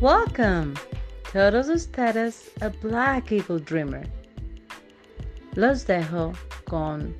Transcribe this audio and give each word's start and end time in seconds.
Welcome, 0.00 0.72
todos 1.30 1.68
ustedes 1.68 2.50
a 2.62 2.70
Black 2.82 3.32
Eagle 3.32 3.60
Dreamer. 3.60 4.08
Los 5.56 5.86
dejo 5.86 6.32
con 6.64 7.14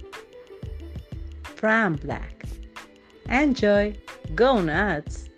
Fran 1.56 1.96
Black. 2.02 2.48
Enjoy, 3.28 4.00
go 4.34 4.62
nuts. 4.62 5.30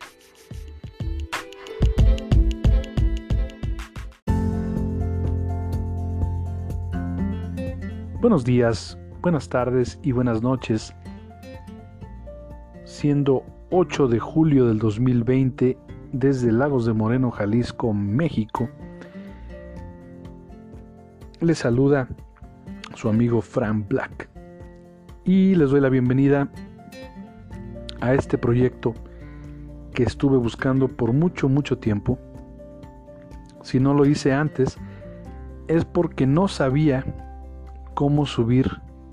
Buenos 8.20 8.44
días, 8.44 8.96
buenas 9.20 9.48
tardes 9.48 9.98
y 10.04 10.12
buenas 10.12 10.42
noches. 10.42 10.94
Siendo 12.84 13.44
8 13.70 14.06
de 14.06 14.20
julio 14.20 14.68
del 14.68 14.78
2020 14.78 15.76
desde 16.12 16.52
Lagos 16.52 16.86
de 16.86 16.92
Moreno, 16.92 17.30
Jalisco, 17.30 17.92
México, 17.92 18.68
les 21.40 21.58
saluda 21.58 22.08
su 22.94 23.08
amigo 23.08 23.40
Fran 23.40 23.88
Black 23.88 24.28
y 25.24 25.54
les 25.54 25.70
doy 25.70 25.80
la 25.80 25.88
bienvenida 25.88 26.48
a 28.00 28.14
este 28.14 28.36
proyecto 28.38 28.94
que 29.94 30.02
estuve 30.02 30.36
buscando 30.36 30.88
por 30.88 31.12
mucho, 31.12 31.48
mucho 31.48 31.78
tiempo. 31.78 32.18
Si 33.62 33.80
no 33.80 33.94
lo 33.94 34.04
hice 34.04 34.32
antes, 34.32 34.76
es 35.68 35.84
porque 35.84 36.26
no 36.26 36.48
sabía 36.48 37.04
cómo 37.94 38.26
subir 38.26 38.70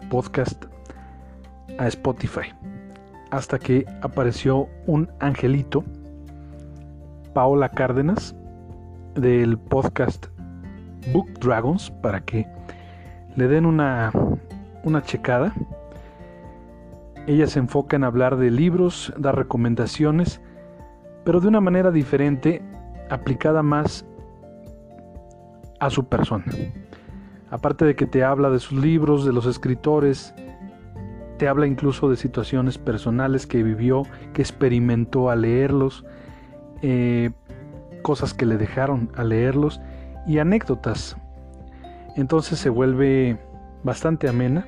podcast 0.09 0.66
a 1.77 1.88
Spotify. 1.88 2.54
Hasta 3.31 3.59
que 3.59 3.85
apareció 4.02 4.68
un 4.88 5.09
angelito, 5.20 5.84
Paola 7.33 7.69
Cárdenas, 7.69 8.35
del 9.15 9.57
podcast 9.57 10.27
Book 11.13 11.27
Dragons, 11.40 11.91
para 12.01 12.21
que 12.21 12.48
le 13.35 13.48
den 13.48 13.65
una, 13.65 14.12
una 14.84 15.01
checada. 15.01 15.54
Ella 17.27 17.48
se 17.48 17.59
enfoca 17.59 17.95
en 17.95 18.04
hablar 18.04 18.37
de 18.37 18.51
libros, 18.51 19.13
dar 19.17 19.35
recomendaciones, 19.35 20.41
pero 21.23 21.39
de 21.39 21.48
una 21.48 21.62
manera 21.62 21.91
diferente, 21.91 22.62
aplicada 23.09 23.61
más 23.61 24.05
a 25.79 25.89
su 25.89 26.05
persona. 26.05 26.45
Aparte 27.51 27.85
de 27.85 27.95
que 27.95 28.05
te 28.05 28.23
habla 28.23 28.49
de 28.49 28.59
sus 28.59 28.79
libros, 28.79 29.26
de 29.26 29.34
los 29.34 29.45
escritores, 29.45 30.34
te 31.37 31.48
habla 31.48 31.67
incluso 31.67 32.09
de 32.09 32.17
situaciones 32.17 32.77
personales 32.77 33.48
que 33.48 33.63
vivió, 33.63 34.04
que 34.34 34.41
experimentó 34.41 35.29
al 35.29 35.41
leerlos, 35.41 36.05
eh, 36.82 37.32
cosas 38.02 38.34
que 38.34 38.46
le 38.46 38.58
dejaron 38.58 39.10
al 39.16 39.30
leerlos 39.30 39.82
y 40.27 40.40
anécdotas. 40.40 41.18
Entonces 42.16 42.60
se 42.60 42.70
vuelve 42.70 43.38
bastante 43.84 44.27
amena 44.27 44.66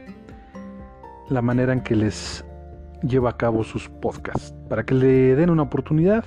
la 1.30 1.42
manera 1.42 1.74
en 1.74 1.82
que 1.82 1.96
les 1.96 2.46
lleva 3.04 3.32
a 3.32 3.38
cabo 3.38 3.64
sus 3.64 3.90
podcasts. 3.90 4.54
Para 4.70 4.84
que 4.84 4.94
le 4.94 5.36
den 5.36 5.50
una 5.50 5.64
oportunidad, 5.64 6.24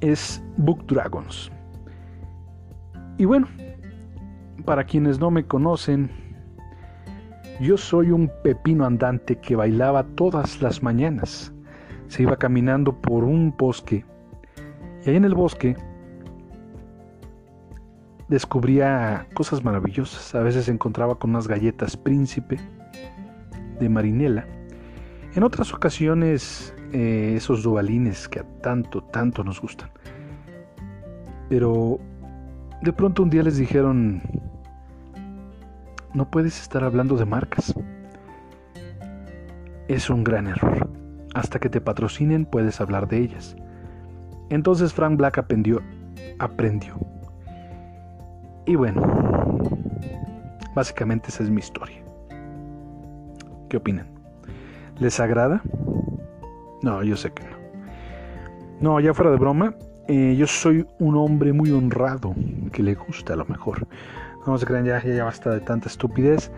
es 0.00 0.42
Book 0.56 0.86
Dragons. 0.86 1.50
Y 3.18 3.24
bueno, 3.24 3.48
para 4.64 4.84
quienes 4.84 5.18
no 5.18 5.30
me 5.30 5.44
conocen, 5.44 6.10
yo 7.60 7.76
soy 7.76 8.10
un 8.10 8.30
pepino 8.42 8.86
andante 8.86 9.36
que 9.36 9.56
bailaba 9.56 10.04
todas 10.14 10.62
las 10.62 10.82
mañanas. 10.82 11.52
Se 12.10 12.24
iba 12.24 12.36
caminando 12.36 13.00
por 13.00 13.22
un 13.22 13.54
bosque 13.56 14.04
y 15.06 15.10
ahí 15.10 15.14
en 15.14 15.24
el 15.24 15.34
bosque 15.34 15.76
descubría 18.26 19.28
cosas 19.32 19.62
maravillosas. 19.62 20.34
A 20.34 20.40
veces 20.40 20.64
se 20.64 20.72
encontraba 20.72 21.14
con 21.14 21.30
unas 21.30 21.46
galletas 21.46 21.96
príncipe 21.96 22.58
de 23.78 23.88
marinela. 23.88 24.44
En 25.36 25.44
otras 25.44 25.72
ocasiones 25.72 26.74
eh, 26.92 27.34
esos 27.36 27.62
dubalines 27.62 28.26
que 28.26 28.40
a 28.40 28.44
tanto, 28.60 29.04
tanto 29.04 29.44
nos 29.44 29.60
gustan. 29.60 29.90
Pero 31.48 32.00
de 32.82 32.92
pronto 32.92 33.22
un 33.22 33.30
día 33.30 33.44
les 33.44 33.56
dijeron, 33.56 34.20
no 36.12 36.28
puedes 36.28 36.60
estar 36.60 36.82
hablando 36.82 37.16
de 37.16 37.24
marcas. 37.24 37.72
Es 39.86 40.10
un 40.10 40.24
gran 40.24 40.48
error. 40.48 40.89
Hasta 41.34 41.58
que 41.58 41.68
te 41.68 41.80
patrocinen 41.80 42.44
puedes 42.44 42.80
hablar 42.80 43.08
de 43.08 43.18
ellas. 43.18 43.56
Entonces 44.48 44.92
Frank 44.92 45.16
Black 45.16 45.38
aprendió, 45.38 45.80
aprendió. 46.38 46.98
Y 48.66 48.74
bueno, 48.74 49.02
básicamente 50.74 51.28
esa 51.28 51.42
es 51.42 51.50
mi 51.50 51.60
historia. 51.60 52.02
¿Qué 53.68 53.76
opinan? 53.76 54.06
¿Les 54.98 55.18
agrada? 55.20 55.62
No, 56.82 57.02
yo 57.02 57.16
sé 57.16 57.32
que 57.32 57.44
no. 57.44 57.60
No, 58.80 59.00
ya 59.00 59.14
fuera 59.14 59.30
de 59.30 59.36
broma, 59.36 59.74
eh, 60.08 60.34
yo 60.36 60.46
soy 60.46 60.86
un 60.98 61.16
hombre 61.16 61.52
muy 61.52 61.70
honrado, 61.70 62.34
que 62.72 62.82
le 62.82 62.94
gusta 62.94 63.34
a 63.34 63.36
lo 63.36 63.44
mejor. 63.44 63.86
No 64.46 64.58
se 64.58 64.66
crean, 64.66 64.84
ya, 64.84 65.02
ya 65.02 65.24
basta 65.24 65.50
de 65.50 65.60
tanta 65.60 65.88
estupidez. 65.88 66.50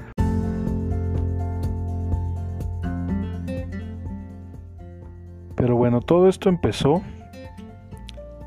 Pero 5.62 5.76
bueno, 5.76 6.00
todo 6.00 6.28
esto 6.28 6.48
empezó 6.48 7.02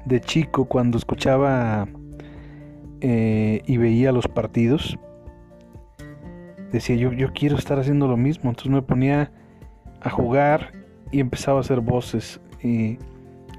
de 0.04 0.20
chico 0.20 0.66
cuando 0.66 0.98
escuchaba 0.98 1.88
eh, 3.00 3.62
y 3.66 3.78
veía 3.78 4.12
los 4.12 4.28
partidos. 4.28 5.00
Decía 6.74 6.98
yo, 6.98 7.14
yo 7.14 7.32
quiero 7.32 7.56
estar 7.56 7.80
haciendo 7.80 8.10
lo 8.10 8.18
mismo. 8.18 8.50
Entonces 8.50 8.70
me 8.70 8.82
ponía 8.82 9.32
a 10.02 10.10
jugar 10.10 10.74
y 11.10 11.22
empezaba 11.22 11.60
a 11.60 11.62
hacer 11.62 11.80
voces. 11.80 12.42
Y 12.62 12.98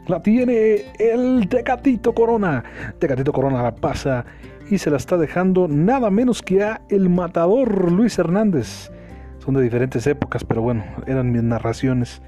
la 0.06 0.20
tiene 0.20 0.82
el 0.98 1.48
Tecatito 1.48 2.12
Corona. 2.12 2.62
Tecatito 2.98 3.32
Corona 3.32 3.62
la 3.62 3.74
pasa 3.74 4.26
y 4.70 4.76
se 4.76 4.90
la 4.90 4.98
está 4.98 5.16
dejando 5.16 5.66
nada 5.66 6.10
menos 6.10 6.42
que 6.42 6.62
a 6.62 6.82
el 6.90 7.08
matador 7.08 7.90
Luis 7.90 8.18
Hernández. 8.18 8.92
Son 9.38 9.54
de 9.54 9.62
diferentes 9.62 10.06
épocas, 10.06 10.44
pero 10.44 10.60
bueno, 10.60 10.84
eran 11.06 11.32
mis 11.32 11.42
narraciones. 11.42 12.20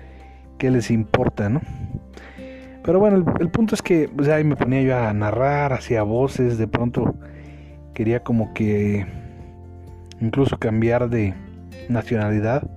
¿Qué 0.58 0.70
les 0.72 0.90
importa, 0.90 1.48
no? 1.48 1.60
Pero 2.82 2.98
bueno, 2.98 3.24
el, 3.38 3.50
punto 3.50 3.74
es 3.74 3.82
que 3.82 4.08
pues, 4.08 4.28
ahí 4.28 4.42
me 4.42 4.56
ponía 4.56 4.82
yo 4.82 4.96
a 4.96 5.12
narrar, 5.12 5.72
hacía 5.72 6.02
voces, 6.02 6.58
de 6.58 6.66
pronto 6.66 7.14
quería 7.94 8.24
como 8.24 8.52
que 8.54 9.06
incluso 10.20 10.58
cambiar 10.58 11.08
de 11.08 11.34
nacionalidad. 11.88 12.68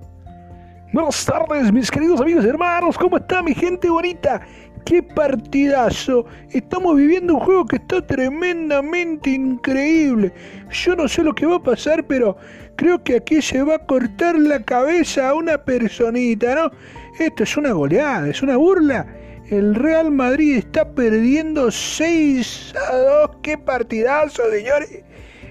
Buenas 0.92 1.24
tardes, 1.24 1.72
mis 1.72 1.90
queridos 1.90 2.20
amigos 2.20 2.44
y 2.44 2.48
hermanos, 2.48 2.98
¿cómo 2.98 3.16
está 3.16 3.42
mi 3.42 3.54
gente 3.54 3.88
bonita? 3.88 4.42
¡Qué 4.84 5.02
partidazo! 5.02 6.26
Estamos 6.50 6.96
viviendo 6.96 7.34
un 7.34 7.40
juego 7.40 7.64
que 7.66 7.76
está 7.76 8.06
tremendamente 8.06 9.30
increíble. 9.30 10.32
Yo 10.70 10.94
no 10.94 11.08
sé 11.08 11.22
lo 11.22 11.34
que 11.34 11.46
va 11.46 11.56
a 11.56 11.62
pasar, 11.62 12.04
pero 12.06 12.36
creo 12.76 13.02
que 13.02 13.16
aquí 13.16 13.40
se 13.40 13.62
va 13.62 13.76
a 13.76 13.86
cortar 13.86 14.38
la 14.38 14.62
cabeza 14.62 15.30
a 15.30 15.34
una 15.34 15.56
personita, 15.56 16.54
¿no? 16.54 16.70
Esto 17.18 17.42
es 17.42 17.56
una 17.56 17.72
goleada, 17.72 18.28
es 18.28 18.42
una 18.42 18.56
burla. 18.56 19.06
El 19.48 19.74
Real 19.74 20.10
Madrid 20.10 20.56
está 20.56 20.88
perdiendo 20.94 21.70
6 21.70 22.74
a 22.90 22.96
2. 22.96 23.30
¡Qué 23.42 23.58
partidazo, 23.58 24.42
señores! 24.50 25.04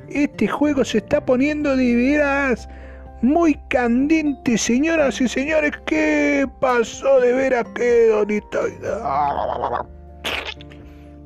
Este 0.09 0.47
juego 0.47 0.83
se 0.83 0.97
está 0.97 1.23
poniendo 1.23 1.75
de 1.75 1.95
veras 1.95 2.67
muy 3.21 3.53
candente, 3.69 4.57
señoras 4.57 5.21
y 5.21 5.27
señores. 5.27 5.71
¿Qué 5.85 6.45
pasó 6.59 7.19
de 7.19 7.33
ver 7.33 7.53
a 7.53 7.63
qué 7.75 8.07
donito? 8.07 8.59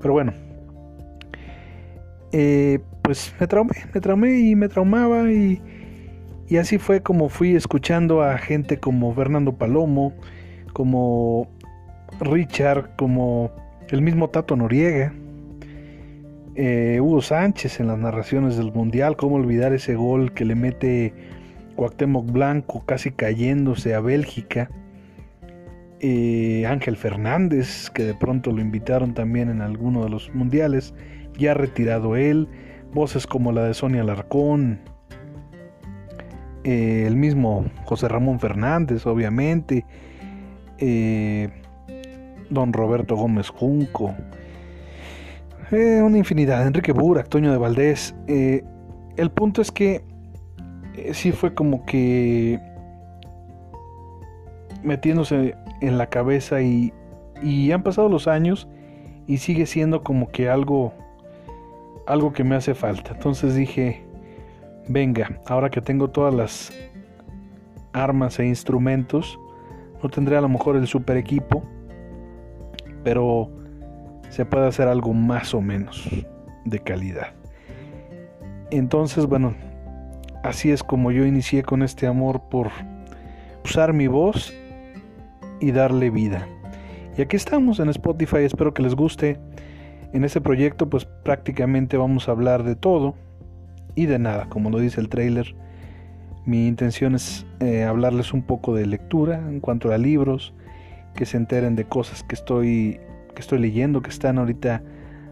Pero 0.02 0.14
bueno, 0.14 0.34
eh, 2.34 2.80
pues 3.02 3.34
me 3.40 3.48
traumé, 3.48 3.76
me 3.94 4.02
traumé 4.02 4.38
y 4.38 4.56
me 4.56 4.68
traumaba 4.68 5.32
y, 5.32 5.62
y 6.48 6.58
así 6.58 6.78
fue 6.78 7.02
como 7.02 7.30
fui 7.30 7.56
escuchando 7.56 8.22
a 8.22 8.38
gente 8.38 8.78
como 8.78 9.14
Fernando 9.14 9.54
Palomo, 9.54 10.14
como 10.74 11.48
Richard, 12.20 12.96
como 12.96 13.52
el 13.90 14.02
mismo 14.02 14.30
Tato 14.30 14.56
Noriega, 14.56 15.14
eh, 16.56 17.00
Hugo 17.02 17.22
Sánchez 17.22 17.80
en 17.80 17.88
las 17.88 17.98
narraciones 17.98 18.58
del 18.58 18.72
Mundial, 18.72 19.18
cómo 19.18 19.36
olvidar 19.36 19.74
ese 19.74 19.96
gol 19.96 20.34
que 20.34 20.46
le 20.46 20.56
mete 20.56 21.14
Cuauhtémoc 21.76 22.32
Blanco 22.32 22.86
casi 22.86 23.12
cayéndose 23.12 23.94
a 23.94 24.00
Bélgica. 24.00 24.70
Eh, 26.00 26.66
Ángel 26.68 26.98
Fernández, 26.98 27.90
que 27.90 28.04
de 28.04 28.14
pronto 28.14 28.52
lo 28.52 28.62
invitaron 28.62 29.14
también 29.14 29.50
en 29.50 29.62
alguno 29.62 30.04
de 30.04 30.10
los 30.10 30.34
mundiales, 30.34 30.94
ya 31.38 31.54
retirado 31.54 32.16
él. 32.16 32.48
Voces 32.94 33.28
como 33.28 33.52
la 33.52 33.64
de 33.66 33.74
Sonia 33.74 34.04
Larcón. 34.04 34.80
Eh, 36.66 37.06
el 37.06 37.16
mismo 37.16 37.66
José 37.84 38.08
Ramón 38.08 38.40
Fernández, 38.40 39.06
obviamente. 39.06 39.86
Eh, 40.80 41.50
don 42.50 42.74
Roberto 42.74 43.16
Gómez 43.16 43.50
Junco, 43.50 44.14
eh, 45.72 46.02
una 46.04 46.18
infinidad, 46.18 46.68
Enrique 46.68 46.92
Burak, 46.92 47.30
Toño 47.30 47.52
de 47.52 47.58
Valdés. 47.58 48.14
El 48.28 49.32
punto 49.32 49.62
es 49.62 49.72
que 49.72 50.04
sí 51.14 51.32
fue 51.32 51.54
como 51.54 51.86
que 51.86 52.60
metiéndose 54.84 55.56
en 55.82 55.98
la 55.98 56.08
cabeza 56.08 56.62
y, 56.62 56.94
y 57.42 57.72
han 57.72 57.84
pasado 57.84 58.10
los 58.10 58.28
años 58.28 58.68
y 59.28 59.38
sigue 59.38 59.66
siendo 59.66 60.04
como 60.04 60.30
que 60.30 60.50
algo 60.50 60.94
algo 62.06 62.34
que 62.34 62.44
me 62.44 62.56
hace 62.56 62.76
falta. 62.76 63.12
Entonces 63.14 63.56
dije, 63.56 64.05
venga, 64.88 65.40
ahora 65.46 65.70
que 65.70 65.82
tengo 65.82 66.10
todas 66.10 66.34
las 66.34 66.74
armas 67.94 68.40
e 68.40 68.46
instrumentos, 68.46 69.40
no 70.04 70.10
tendré 70.10 70.38
a 70.38 70.42
lo 70.42 70.50
mejor 70.50 70.76
el 70.76 70.88
super 70.88 71.18
equipo, 71.18 71.64
pero 73.04 73.50
se 74.30 74.46
puede 74.46 74.68
hacer 74.68 74.88
algo 74.88 75.14
más 75.14 75.54
o 75.54 75.62
menos 75.62 76.10
de 76.66 76.80
calidad. 76.80 77.34
Entonces, 78.72 79.26
bueno, 79.26 79.56
así 80.44 80.72
es 80.72 80.84
como 80.84 81.12
yo 81.12 81.26
inicié 81.26 81.64
con 81.64 81.84
este 81.84 82.08
amor 82.08 82.42
por 82.50 82.70
usar 83.64 83.94
mi 83.94 84.08
voz 84.08 84.54
y 85.60 85.72
darle 85.72 86.10
vida. 86.10 86.48
Y 87.18 87.22
aquí 87.22 87.36
estamos 87.38 87.80
en 87.80 87.90
Spotify, 87.90 88.40
espero 88.40 88.74
que 88.74 88.84
les 88.84 88.96
guste. 88.96 89.40
En 90.12 90.24
este 90.24 90.42
proyecto 90.42 90.90
pues 90.90 91.06
prácticamente 91.06 91.98
vamos 91.98 92.28
a 92.28 92.32
hablar 92.32 92.64
de 92.64 92.76
todo 92.76 93.16
y 93.96 94.06
de 94.06 94.20
nada, 94.20 94.48
como 94.50 94.70
lo 94.70 94.80
dice 94.80 95.02
el 95.02 95.10
trailer. 95.10 95.56
Mi 96.46 96.68
intención 96.68 97.16
es 97.16 97.46
eh, 97.60 97.84
hablarles 97.84 98.34
un 98.34 98.44
poco 98.44 98.76
de 98.76 98.86
lectura 98.86 99.40
en 99.40 99.60
cuanto 99.60 99.92
a 99.92 99.98
libros, 99.98 100.54
que 101.16 101.26
se 101.26 101.38
enteren 101.38 101.76
de 101.76 101.86
cosas 101.86 102.24
que 102.24 102.36
estoy, 102.36 103.00
que 103.34 103.42
estoy 103.42 103.60
leyendo, 103.60 104.02
que 104.02 104.10
están 104.10 104.38
ahorita 104.38 104.84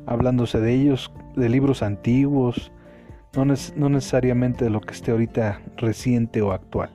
hablándose 0.06 0.60
de 0.60 0.74
ellos, 0.74 1.12
de 1.36 1.50
libros 1.50 1.84
antiguos, 1.84 2.72
no, 3.36 3.46
no 3.46 3.90
necesariamente 3.90 4.66
de 4.66 4.72
lo 4.72 4.82
que 4.82 4.94
esté 4.94 5.12
ahorita 5.12 5.62
reciente 5.78 6.42
o 6.42 6.52
actual. 6.52 6.90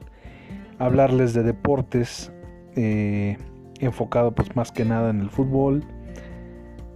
Hablarles 0.79 1.35
de 1.35 1.43
deportes, 1.43 2.33
eh, 2.77 3.37
enfocado 3.81 4.35
pues 4.35 4.55
más 4.57 4.73
que 4.73 4.85
nada 4.85 5.11
en 5.11 5.21
el 5.21 5.31
fútbol. 5.31 5.85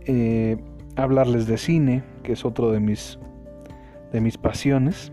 Eh, 0.06 0.56
hablarles 0.96 1.46
de 1.46 1.58
cine, 1.58 2.02
que 2.22 2.32
es 2.32 2.44
otro 2.44 2.70
de 2.70 2.80
mis 2.80 3.18
de 4.12 4.20
mis 4.20 4.38
pasiones. 4.38 5.12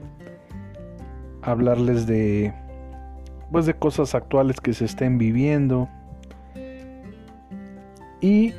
Hablarles 1.42 2.06
de 2.06 2.54
pues 3.52 3.66
de 3.66 3.74
cosas 3.74 4.14
actuales 4.14 4.62
que 4.62 4.74
se 4.74 4.86
estén 4.86 5.18
viviendo 5.18 5.90
y 8.22 8.54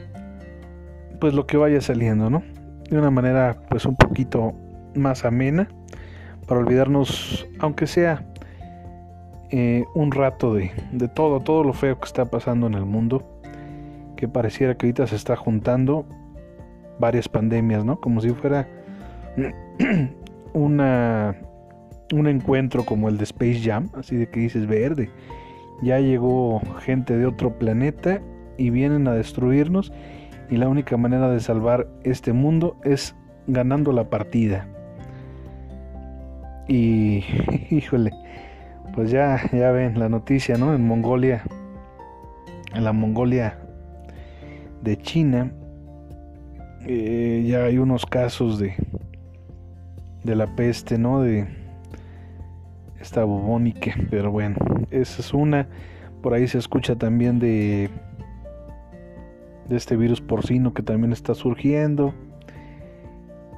pues 1.21 1.35
lo 1.35 1.47
que 1.47 1.57
vaya 1.57 1.81
saliendo, 1.81 2.29
¿no? 2.29 2.43
De 2.91 2.99
una 2.99 3.11
manera 3.11 3.57
pues 3.69 3.85
un 3.85 3.95
poquito 3.95 4.53
más 4.97 5.25
amena 5.25 5.69
para 6.49 6.61
olvidarnos 6.61 7.47
aunque 7.61 7.87
sea 7.87 8.27
eh, 9.51 9.85
un 9.95 10.11
rato 10.11 10.55
de, 10.55 10.73
de 10.93 11.09
todo, 11.09 11.41
todo 11.41 11.63
lo 11.63 11.73
feo 11.73 11.99
que 12.01 12.07
está 12.07 12.25
pasando 12.25 12.67
en 12.67 12.75
el 12.75 12.85
mundo, 12.85 13.41
que 14.17 14.27
pareciera 14.27 14.77
que 14.77 14.87
ahorita 14.87 15.07
se 15.07 15.17
está 15.17 15.37
juntando 15.37 16.07
varias 16.99 17.29
pandemias, 17.29 17.85
¿no? 17.85 18.01
Como 18.01 18.21
si 18.21 18.31
fuera 18.31 18.69
una, 20.53 21.37
un 22.13 22.27
encuentro 22.27 22.85
como 22.85 23.09
el 23.09 23.19
de 23.19 23.25
Space 23.25 23.61
Jam, 23.63 23.91
así 23.95 24.17
de 24.17 24.29
que 24.29 24.41
dices 24.41 24.67
verde. 24.67 25.11
Ya 25.83 25.99
llegó 25.99 26.61
gente 26.81 27.17
de 27.17 27.27
otro 27.27 27.59
planeta 27.59 28.21
y 28.59 28.71
vienen 28.71 29.09
a 29.09 29.13
destruirnos 29.13 29.93
y 30.51 30.57
la 30.57 30.69
única 30.69 30.97
manera 30.97 31.31
de 31.31 31.41
salvar 31.41 31.89
este 32.05 32.33
mundo 32.33 32.77
es 32.85 33.15
ganando 33.47 33.93
la 33.93 34.11
partida. 34.11 34.67
Y 36.69 37.25
híjole, 37.71 38.11
pues 38.95 39.11
ya 39.11 39.41
ya 39.53 39.71
ven 39.71 39.99
la 39.99 40.09
noticia, 40.09 40.57
¿no? 40.57 40.75
En 40.75 40.87
Mongolia 40.87 41.45
en 42.75 42.85
la 42.85 42.93
Mongolia 42.93 43.59
de 44.83 44.97
China 44.97 45.53
eh, 46.87 47.45
ya 47.47 47.65
hay 47.65 47.79
unos 47.79 48.07
casos 48.07 48.59
de 48.59 48.75
de 50.25 50.35
la 50.37 50.55
peste, 50.55 50.99
¿no? 50.99 51.21
De 51.21 51.47
esta 53.01 53.25
bubónica, 53.25 53.95
pero 54.11 54.31
bueno, 54.31 54.57
esa 54.91 55.21
es 55.21 55.33
una. 55.33 55.69
Por 56.23 56.35
ahí 56.35 56.47
se 56.49 56.59
escucha 56.59 56.97
también 56.97 57.39
de 57.39 57.91
de 59.71 59.77
este 59.77 59.97
virus 59.97 60.21
porcino 60.21 60.75
que 60.75 60.83
también 60.83 61.13
está 61.13 61.33
surgiendo. 61.35 62.13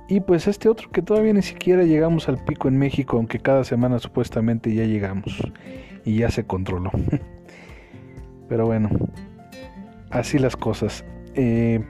Y 0.08 0.20
pues 0.20 0.46
este 0.46 0.68
otro 0.68 0.90
que 0.90 1.00
todavía 1.00 1.32
ni 1.32 1.40
siquiera 1.40 1.84
llegamos 1.84 2.28
al 2.28 2.36
pico 2.44 2.68
en 2.68 2.76
México, 2.76 3.16
aunque 3.16 3.40
cada 3.40 3.64
semana 3.64 3.98
supuestamente 3.98 4.74
ya 4.74 4.84
llegamos 4.84 5.42
y 6.04 6.18
ya 6.18 6.30
se 6.30 6.44
controló. 6.44 6.90
Pero 8.48 8.66
bueno, 8.66 8.90
así 10.10 10.38
las 10.38 10.54
cosas. 10.54 11.02
Eh, 11.34 11.82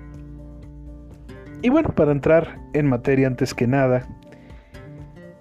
y 1.61 1.69
bueno, 1.69 1.91
para 1.91 2.13
entrar 2.13 2.61
en 2.75 2.87
materia 2.87 3.27
antes 3.27 3.55
que 3.55 3.67
nada, 3.67 4.07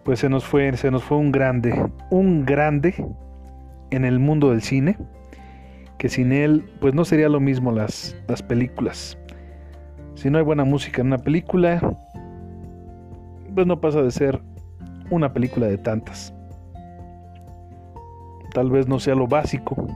pues 0.03 0.19
se 0.19 0.29
nos 0.29 0.45
fue, 0.45 0.75
se 0.77 0.91
nos 0.91 1.03
fue 1.03 1.17
un 1.17 1.31
grande, 1.31 1.89
un 2.09 2.45
grande 2.45 3.05
en 3.91 4.05
el 4.05 4.19
mundo 4.19 4.51
del 4.51 4.61
cine, 4.61 4.97
que 5.97 6.09
sin 6.09 6.31
él, 6.31 6.69
pues 6.79 6.93
no 6.93 7.05
sería 7.05 7.29
lo 7.29 7.39
mismo 7.39 7.71
las, 7.71 8.15
las 8.27 8.41
películas. 8.41 9.17
Si 10.15 10.29
no 10.29 10.37
hay 10.37 10.43
buena 10.43 10.63
música 10.63 11.01
en 11.01 11.07
una 11.07 11.19
película, 11.19 11.79
pues 13.53 13.67
no 13.67 13.79
pasa 13.79 14.01
de 14.01 14.11
ser 14.11 14.41
una 15.09 15.33
película 15.33 15.67
de 15.67 15.77
tantas. 15.77 16.33
Tal 18.53 18.69
vez 18.69 18.87
no 18.87 18.99
sea 18.99 19.15
lo 19.15 19.27
básico, 19.27 19.87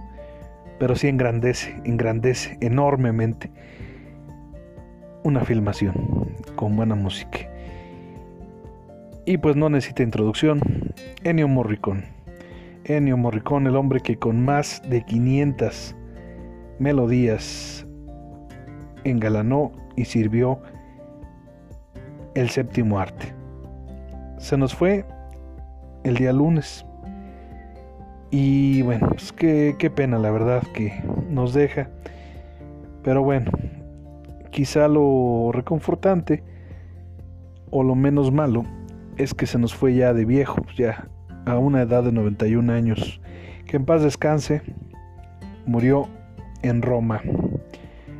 pero 0.80 0.96
sí 0.96 1.08
engrandece, 1.08 1.80
engrandece 1.84 2.58
enormemente 2.62 3.50
una 5.24 5.42
filmación 5.42 5.96
con 6.56 6.76
buena 6.76 6.96
música. 6.96 7.55
Y 9.28 9.40
pues 9.40 9.56
no 9.56 9.70
necesita 9.70 10.04
introducción. 10.04 10.60
Ennio 11.24 11.48
Morricone. 11.48 12.04
Ennio 12.84 13.18
Morricone, 13.18 13.70
el 13.70 13.76
hombre 13.76 14.00
que 14.00 14.18
con 14.18 14.46
más 14.46 14.84
de 14.88 15.04
500 15.04 15.96
melodías 16.78 17.88
engalanó 19.04 19.72
y 19.96 20.06
sirvió 20.06 20.60
el 22.36 22.50
séptimo 22.52 23.00
arte. 23.00 23.34
Se 24.38 24.58
nos 24.58 24.76
fue 24.76 25.06
el 26.04 26.18
día 26.18 26.32
lunes. 26.32 26.86
Y 28.30 28.84
bueno, 28.84 29.10
pues 29.10 29.32
qué, 29.32 29.76
qué 29.80 29.90
pena 29.90 30.20
la 30.20 30.30
verdad 30.30 30.62
que 30.72 31.04
nos 31.32 31.56
deja. 31.56 31.90
Pero 33.02 33.24
bueno, 33.24 33.50
quizá 34.52 34.88
lo 34.88 35.50
reconfortante 35.52 36.44
o 37.72 37.82
lo 37.82 37.96
menos 37.96 38.32
malo 38.32 38.64
es 39.18 39.34
que 39.34 39.46
se 39.46 39.58
nos 39.58 39.74
fue 39.74 39.96
ya 39.96 40.14
de 40.14 40.26
viejo, 40.26 40.62
ya 40.76 41.08
a 41.46 41.58
una 41.58 41.82
edad 41.82 42.04
de 42.04 42.12
91 42.12 42.72
años. 42.72 43.22
Que 43.66 43.78
en 43.78 43.86
paz 43.86 44.04
descanse, 44.04 44.62
murió 45.66 46.08
en 46.62 46.82
Roma, 46.82 47.22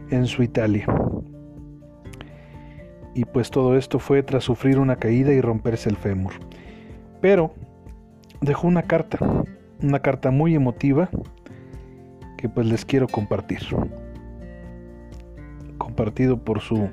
en 0.10 0.26
su 0.26 0.44
Italia. 0.44 0.86
Y 3.14 3.26
pues 3.26 3.50
todo 3.50 3.78
esto 3.78 4.00
fue 4.00 4.24
tras 4.24 4.44
sufrir 4.44 4.80
una 4.80 4.98
caída 4.98 5.34
y 5.34 5.42
romperse 5.42 5.90
el 5.90 5.96
fémur. 5.96 6.34
Pero 7.22 7.54
dejó 8.42 8.68
una 8.68 8.84
carta, 8.84 9.18
una 9.82 10.00
carta 10.00 10.32
muy 10.32 10.56
emotiva 10.56 11.10
que 12.38 12.50
pues 12.50 12.68
les 12.68 12.86
quiero 12.86 13.08
compartir 13.08 13.60
compartido 15.78 16.38
por 16.38 16.62
su 16.62 16.90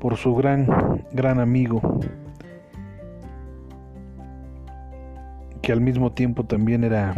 por 0.00 0.16
su 0.16 0.34
gran 0.34 1.04
gran 1.12 1.40
amigo 1.40 2.00
que 5.66 5.72
al 5.72 5.80
mismo 5.80 6.12
tiempo 6.12 6.44
también 6.44 6.84
era 6.84 7.12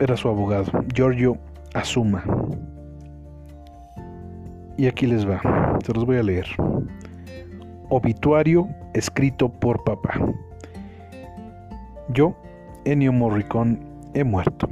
era 0.00 0.16
su 0.16 0.26
abogado, 0.26 0.72
Giorgio 0.94 1.36
Azuma. 1.74 2.24
Y 4.78 4.86
aquí 4.86 5.06
les 5.06 5.28
va, 5.28 5.78
se 5.84 5.92
los 5.92 6.06
voy 6.06 6.16
a 6.16 6.22
leer. 6.22 6.46
Obituario 7.90 8.70
escrito 8.94 9.50
por 9.50 9.84
papá. 9.84 10.14
Yo, 12.08 12.34
Ennio 12.86 13.12
Morricone, 13.12 13.80
he 14.14 14.24
muerto. 14.24 14.66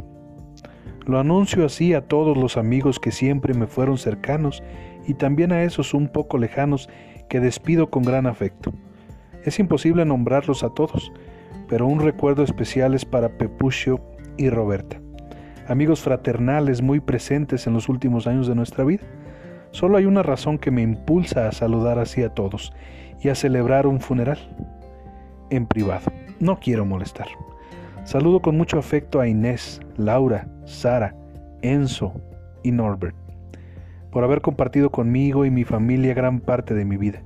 Lo 1.04 1.20
anuncio 1.20 1.66
así 1.66 1.92
a 1.92 2.00
todos 2.00 2.34
los 2.34 2.56
amigos 2.56 2.98
que 2.98 3.10
siempre 3.10 3.52
me 3.52 3.66
fueron 3.66 3.98
cercanos 3.98 4.62
y 5.06 5.12
también 5.12 5.52
a 5.52 5.64
esos 5.64 5.92
un 5.92 6.08
poco 6.08 6.38
lejanos 6.38 6.88
que 7.28 7.40
despido 7.40 7.90
con 7.90 8.04
gran 8.04 8.26
afecto. 8.26 8.72
Es 9.44 9.58
imposible 9.58 10.04
nombrarlos 10.04 10.62
a 10.62 10.70
todos, 10.70 11.12
pero 11.68 11.86
un 11.86 12.00
recuerdo 12.00 12.42
especial 12.42 12.94
es 12.94 13.04
para 13.04 13.28
Pepuccio 13.38 14.00
y 14.36 14.50
Roberta, 14.50 15.00
amigos 15.66 16.00
fraternales 16.00 16.82
muy 16.82 17.00
presentes 17.00 17.66
en 17.66 17.74
los 17.74 17.88
últimos 17.88 18.26
años 18.26 18.46
de 18.46 18.54
nuestra 18.54 18.84
vida. 18.84 19.04
Solo 19.70 19.96
hay 19.96 20.06
una 20.06 20.22
razón 20.22 20.58
que 20.58 20.70
me 20.70 20.82
impulsa 20.82 21.48
a 21.48 21.52
saludar 21.52 21.98
así 21.98 22.22
a 22.22 22.34
todos 22.34 22.72
y 23.20 23.28
a 23.28 23.34
celebrar 23.34 23.86
un 23.86 24.00
funeral 24.00 24.38
en 25.50 25.66
privado. 25.66 26.10
No 26.40 26.58
quiero 26.58 26.84
molestar. 26.84 27.28
Saludo 28.04 28.40
con 28.40 28.56
mucho 28.56 28.78
afecto 28.78 29.20
a 29.20 29.28
Inés, 29.28 29.80
Laura, 29.96 30.48
Sara, 30.64 31.14
Enzo 31.62 32.14
y 32.62 32.72
Norbert 32.72 33.28
por 34.10 34.24
haber 34.24 34.40
compartido 34.40 34.90
conmigo 34.90 35.44
y 35.44 35.50
mi 35.50 35.64
familia 35.64 36.14
gran 36.14 36.40
parte 36.40 36.74
de 36.74 36.84
mi 36.84 36.96
vida. 36.96 37.22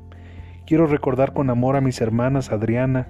Quiero 0.67 0.87
recordar 0.87 1.33
con 1.33 1.51
amor 1.51 1.77
a 1.77 1.81
mis 1.81 2.01
hermanas 2.01 2.53
Adriana, 2.53 3.09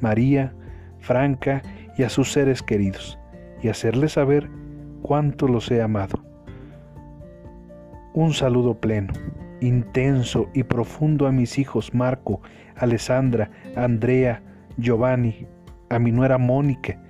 María, 0.00 0.54
Franca 1.00 1.62
y 1.96 2.02
a 2.02 2.08
sus 2.08 2.32
seres 2.32 2.62
queridos 2.62 3.18
y 3.62 3.68
hacerles 3.68 4.12
saber 4.12 4.48
cuánto 5.02 5.48
los 5.48 5.70
he 5.70 5.82
amado. 5.82 6.24
Un 8.14 8.32
saludo 8.32 8.80
pleno, 8.80 9.12
intenso 9.60 10.48
y 10.54 10.62
profundo 10.62 11.26
a 11.26 11.32
mis 11.32 11.58
hijos 11.58 11.92
Marco, 11.94 12.40
Alessandra, 12.76 13.50
Andrea, 13.76 14.42
Giovanni, 14.76 15.46
a 15.90 15.98
mi 15.98 16.10
nuera 16.10 16.38
Mónica 16.38 17.00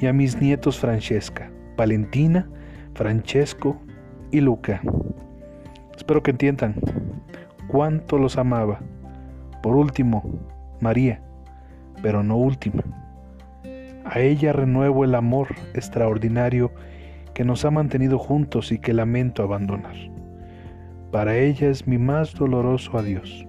y 0.00 0.06
a 0.06 0.12
mis 0.12 0.40
nietos 0.40 0.78
Francesca, 0.78 1.50
Valentina, 1.76 2.48
Francesco 2.94 3.80
y 4.30 4.40
Luca. 4.40 4.80
Espero 5.96 6.22
que 6.22 6.30
entiendan 6.30 6.74
cuánto 7.68 8.18
los 8.18 8.38
amaba. 8.38 8.80
Por 9.68 9.76
último, 9.76 10.22
María, 10.80 11.20
pero 12.00 12.22
no 12.22 12.38
última. 12.38 12.82
A 14.06 14.18
ella 14.18 14.54
renuevo 14.54 15.04
el 15.04 15.14
amor 15.14 15.48
extraordinario 15.74 16.72
que 17.34 17.44
nos 17.44 17.66
ha 17.66 17.70
mantenido 17.70 18.18
juntos 18.18 18.72
y 18.72 18.78
que 18.78 18.94
lamento 18.94 19.42
abandonar. 19.42 19.94
Para 21.12 21.36
ella 21.36 21.68
es 21.68 21.86
mi 21.86 21.98
más 21.98 22.32
doloroso 22.32 22.96
adiós. 22.96 23.46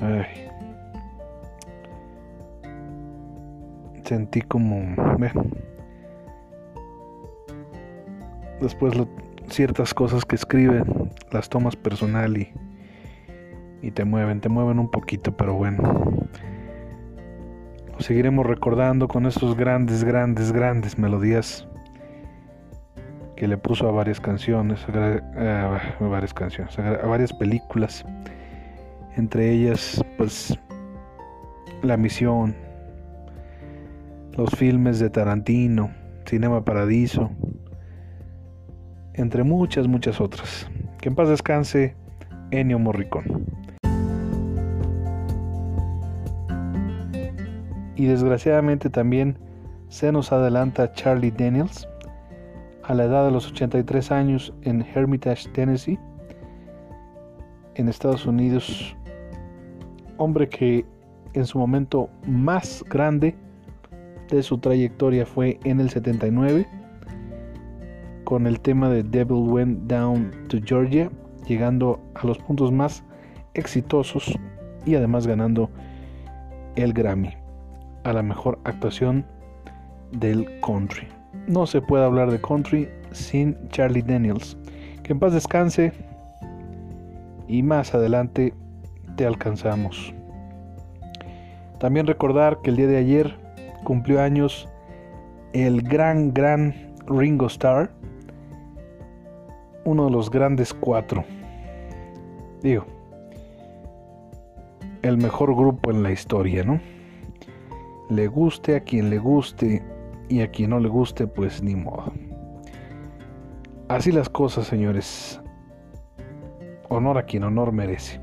Ay. 0.00 0.48
Sentí 4.02 4.40
como... 4.40 4.80
Después 8.62 8.94
ciertas 9.50 9.92
cosas 9.92 10.24
que 10.24 10.36
escribe 10.36 10.84
las 11.30 11.50
tomas 11.50 11.76
personal 11.76 12.38
y, 12.38 12.50
y 13.82 13.90
te 13.90 14.04
mueven, 14.04 14.40
te 14.40 14.48
mueven 14.48 14.78
un 14.78 14.90
poquito, 14.90 15.36
pero 15.36 15.54
bueno 15.54 16.28
seguiremos 18.00 18.46
recordando 18.46 19.08
con 19.08 19.26
estos 19.26 19.56
grandes, 19.56 20.04
grandes, 20.04 20.52
grandes 20.52 20.98
melodías 20.98 21.66
que 23.36 23.46
le 23.46 23.56
puso 23.56 23.88
a 23.88 23.92
varias 23.92 24.20
canciones, 24.20 24.80
a, 24.88 25.80
varias 26.00 26.34
canciones, 26.34 26.78
a 26.78 27.06
varias 27.06 27.32
películas, 27.32 28.04
entre 29.16 29.50
ellas, 29.50 30.02
pues, 30.18 30.58
La 31.82 31.96
Misión, 31.96 32.54
los 34.36 34.50
filmes 34.50 34.98
de 34.98 35.08
Tarantino, 35.08 35.90
Cinema 36.26 36.64
Paradiso, 36.64 37.30
entre 39.14 39.42
muchas, 39.42 39.86
muchas 39.88 40.20
otras. 40.20 40.70
Que 41.00 41.08
en 41.08 41.14
paz 41.14 41.28
descanse 41.28 41.96
Ennio 42.50 42.78
Morricone. 42.78 43.59
Y 48.00 48.06
desgraciadamente 48.06 48.88
también 48.88 49.36
se 49.90 50.10
nos 50.10 50.32
adelanta 50.32 50.90
Charlie 50.92 51.30
Daniels 51.30 51.86
a 52.82 52.94
la 52.94 53.04
edad 53.04 53.26
de 53.26 53.30
los 53.30 53.46
83 53.52 54.10
años 54.10 54.54
en 54.62 54.80
Hermitage, 54.80 55.50
Tennessee, 55.50 55.98
en 57.74 57.90
Estados 57.90 58.24
Unidos, 58.24 58.96
hombre 60.16 60.48
que 60.48 60.86
en 61.34 61.44
su 61.44 61.58
momento 61.58 62.08
más 62.26 62.82
grande 62.88 63.36
de 64.30 64.42
su 64.42 64.56
trayectoria 64.56 65.26
fue 65.26 65.60
en 65.64 65.78
el 65.78 65.90
79 65.90 66.66
con 68.24 68.46
el 68.46 68.60
tema 68.60 68.88
de 68.88 69.02
Devil 69.02 69.46
Went 69.46 69.80
Down 69.88 70.30
to 70.48 70.56
Georgia, 70.64 71.10
llegando 71.46 72.00
a 72.14 72.26
los 72.26 72.38
puntos 72.38 72.72
más 72.72 73.04
exitosos 73.52 74.32
y 74.86 74.94
además 74.94 75.26
ganando 75.26 75.68
el 76.76 76.94
Grammy 76.94 77.39
a 78.04 78.12
la 78.12 78.22
mejor 78.22 78.58
actuación 78.64 79.24
del 80.12 80.48
country. 80.60 81.06
No 81.46 81.66
se 81.66 81.80
puede 81.80 82.04
hablar 82.04 82.30
de 82.30 82.40
country 82.40 82.88
sin 83.12 83.56
Charlie 83.68 84.02
Daniels. 84.02 84.56
Que 85.02 85.12
en 85.12 85.18
paz 85.18 85.32
descanse 85.32 85.92
y 87.48 87.62
más 87.62 87.94
adelante 87.94 88.54
te 89.16 89.26
alcanzamos. 89.26 90.14
También 91.78 92.06
recordar 92.06 92.60
que 92.62 92.70
el 92.70 92.76
día 92.76 92.86
de 92.86 92.98
ayer 92.98 93.36
cumplió 93.84 94.20
años 94.20 94.68
el 95.52 95.82
gran, 95.82 96.32
gran 96.32 96.74
Ringo 97.06 97.46
Starr, 97.46 97.90
uno 99.84 100.04
de 100.04 100.10
los 100.10 100.30
grandes 100.30 100.72
cuatro. 100.72 101.24
Digo, 102.62 102.84
el 105.02 105.16
mejor 105.16 105.54
grupo 105.56 105.90
en 105.90 106.02
la 106.02 106.12
historia, 106.12 106.62
¿no? 106.62 106.80
Le 108.10 108.26
guste 108.26 108.76
a 108.76 108.80
quien 108.80 109.08
le 109.08 109.18
guste 109.18 109.82
y 110.28 110.40
a 110.40 110.50
quien 110.50 110.70
no 110.70 110.80
le 110.80 110.88
guste, 110.88 111.26
pues 111.26 111.62
ni 111.62 111.74
modo. 111.76 112.12
Así 113.88 114.12
las 114.12 114.28
cosas, 114.28 114.66
señores. 114.66 115.40
Honor 116.88 117.18
a 117.18 117.22
quien 117.22 117.44
honor 117.44 117.72
merece. 117.72 118.20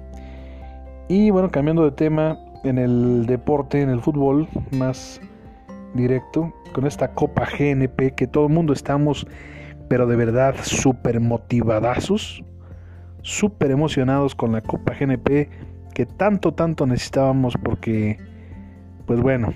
Y 1.09 1.29
bueno, 1.29 1.49
cambiando 1.49 1.83
de 1.83 1.91
tema, 1.91 2.37
en 2.63 2.77
el 2.77 3.25
deporte, 3.25 3.81
en 3.81 3.89
el 3.89 4.01
fútbol 4.01 4.47
más 4.71 5.21
directo, 5.93 6.53
con 6.73 6.85
esta 6.85 7.13
Copa 7.13 7.45
GNP 7.45 8.13
que 8.15 8.27
todo 8.27 8.47
el 8.47 8.53
mundo 8.53 8.73
estamos, 8.73 9.25
pero 9.87 10.05
de 10.05 10.15
verdad 10.15 10.55
súper 10.63 11.19
motivadazos, 11.21 12.43
súper 13.21 13.71
emocionados 13.71 14.35
con 14.35 14.51
la 14.51 14.61
Copa 14.61 14.93
GNP 14.99 15.49
que 15.93 16.05
tanto, 16.05 16.53
tanto 16.53 16.85
necesitábamos 16.85 17.55
porque, 17.63 18.19
pues 19.05 19.19
bueno, 19.21 19.53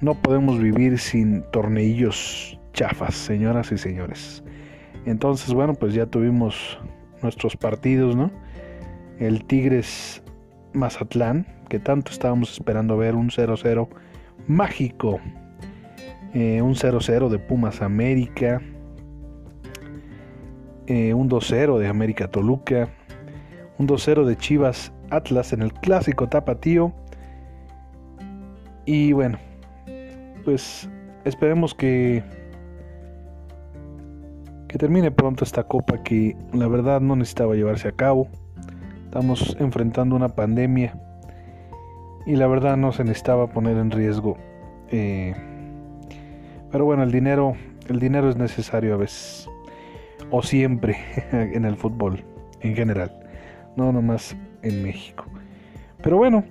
no 0.00 0.14
podemos 0.14 0.58
vivir 0.58 0.98
sin 0.98 1.42
torneillos 1.50 2.58
chafas, 2.72 3.14
señoras 3.14 3.72
y 3.72 3.78
señores. 3.78 4.42
Entonces, 5.06 5.54
bueno, 5.54 5.74
pues 5.74 5.94
ya 5.94 6.06
tuvimos 6.06 6.78
nuestros 7.22 7.56
partidos, 7.56 8.16
¿no? 8.16 8.30
El 9.18 9.44
Tigres 9.44 10.22
Mazatlán, 10.74 11.46
que 11.68 11.78
tanto 11.78 12.12
estábamos 12.12 12.52
esperando 12.52 12.96
ver, 12.96 13.14
un 13.14 13.30
0-0 13.30 13.88
mágico. 14.46 15.20
Eh, 16.34 16.60
un 16.60 16.74
0-0 16.74 17.28
de 17.30 17.38
Pumas 17.38 17.80
América. 17.80 18.60
Eh, 20.86 21.14
un 21.14 21.30
2-0 21.30 21.78
de 21.78 21.88
América 21.88 22.28
Toluca. 22.28 22.90
Un 23.78 23.88
2-0 23.88 24.24
de 24.24 24.36
Chivas 24.36 24.92
Atlas 25.10 25.52
en 25.52 25.62
el 25.62 25.72
clásico 25.72 26.28
tapatío. 26.28 26.92
Y 28.84 29.12
bueno, 29.12 29.38
pues 30.46 30.88
esperemos 31.24 31.74
que 31.74 32.22
que 34.68 34.78
termine 34.78 35.10
pronto 35.10 35.42
esta 35.42 35.64
copa 35.64 36.04
que 36.04 36.36
la 36.52 36.68
verdad 36.68 37.00
no 37.00 37.16
necesitaba 37.16 37.56
llevarse 37.56 37.88
a 37.88 37.92
cabo. 37.92 38.28
Estamos 39.04 39.56
enfrentando 39.58 40.14
una 40.14 40.28
pandemia 40.28 40.96
y 42.26 42.36
la 42.36 42.46
verdad 42.46 42.76
no 42.76 42.92
se 42.92 43.02
necesitaba 43.02 43.48
poner 43.48 43.76
en 43.76 43.90
riesgo. 43.90 44.36
Eh, 44.92 45.34
pero 46.70 46.84
bueno, 46.84 47.02
el 47.02 47.10
dinero, 47.10 47.54
el 47.88 47.98
dinero 47.98 48.30
es 48.30 48.36
necesario 48.36 48.94
a 48.94 48.98
veces 48.98 49.50
o 50.30 50.42
siempre 50.42 50.96
en 51.32 51.64
el 51.64 51.74
fútbol 51.74 52.24
en 52.60 52.76
general, 52.76 53.10
no 53.74 53.90
nomás 53.90 54.36
en 54.62 54.84
México. 54.84 55.24
Pero 56.02 56.18
bueno, 56.18 56.44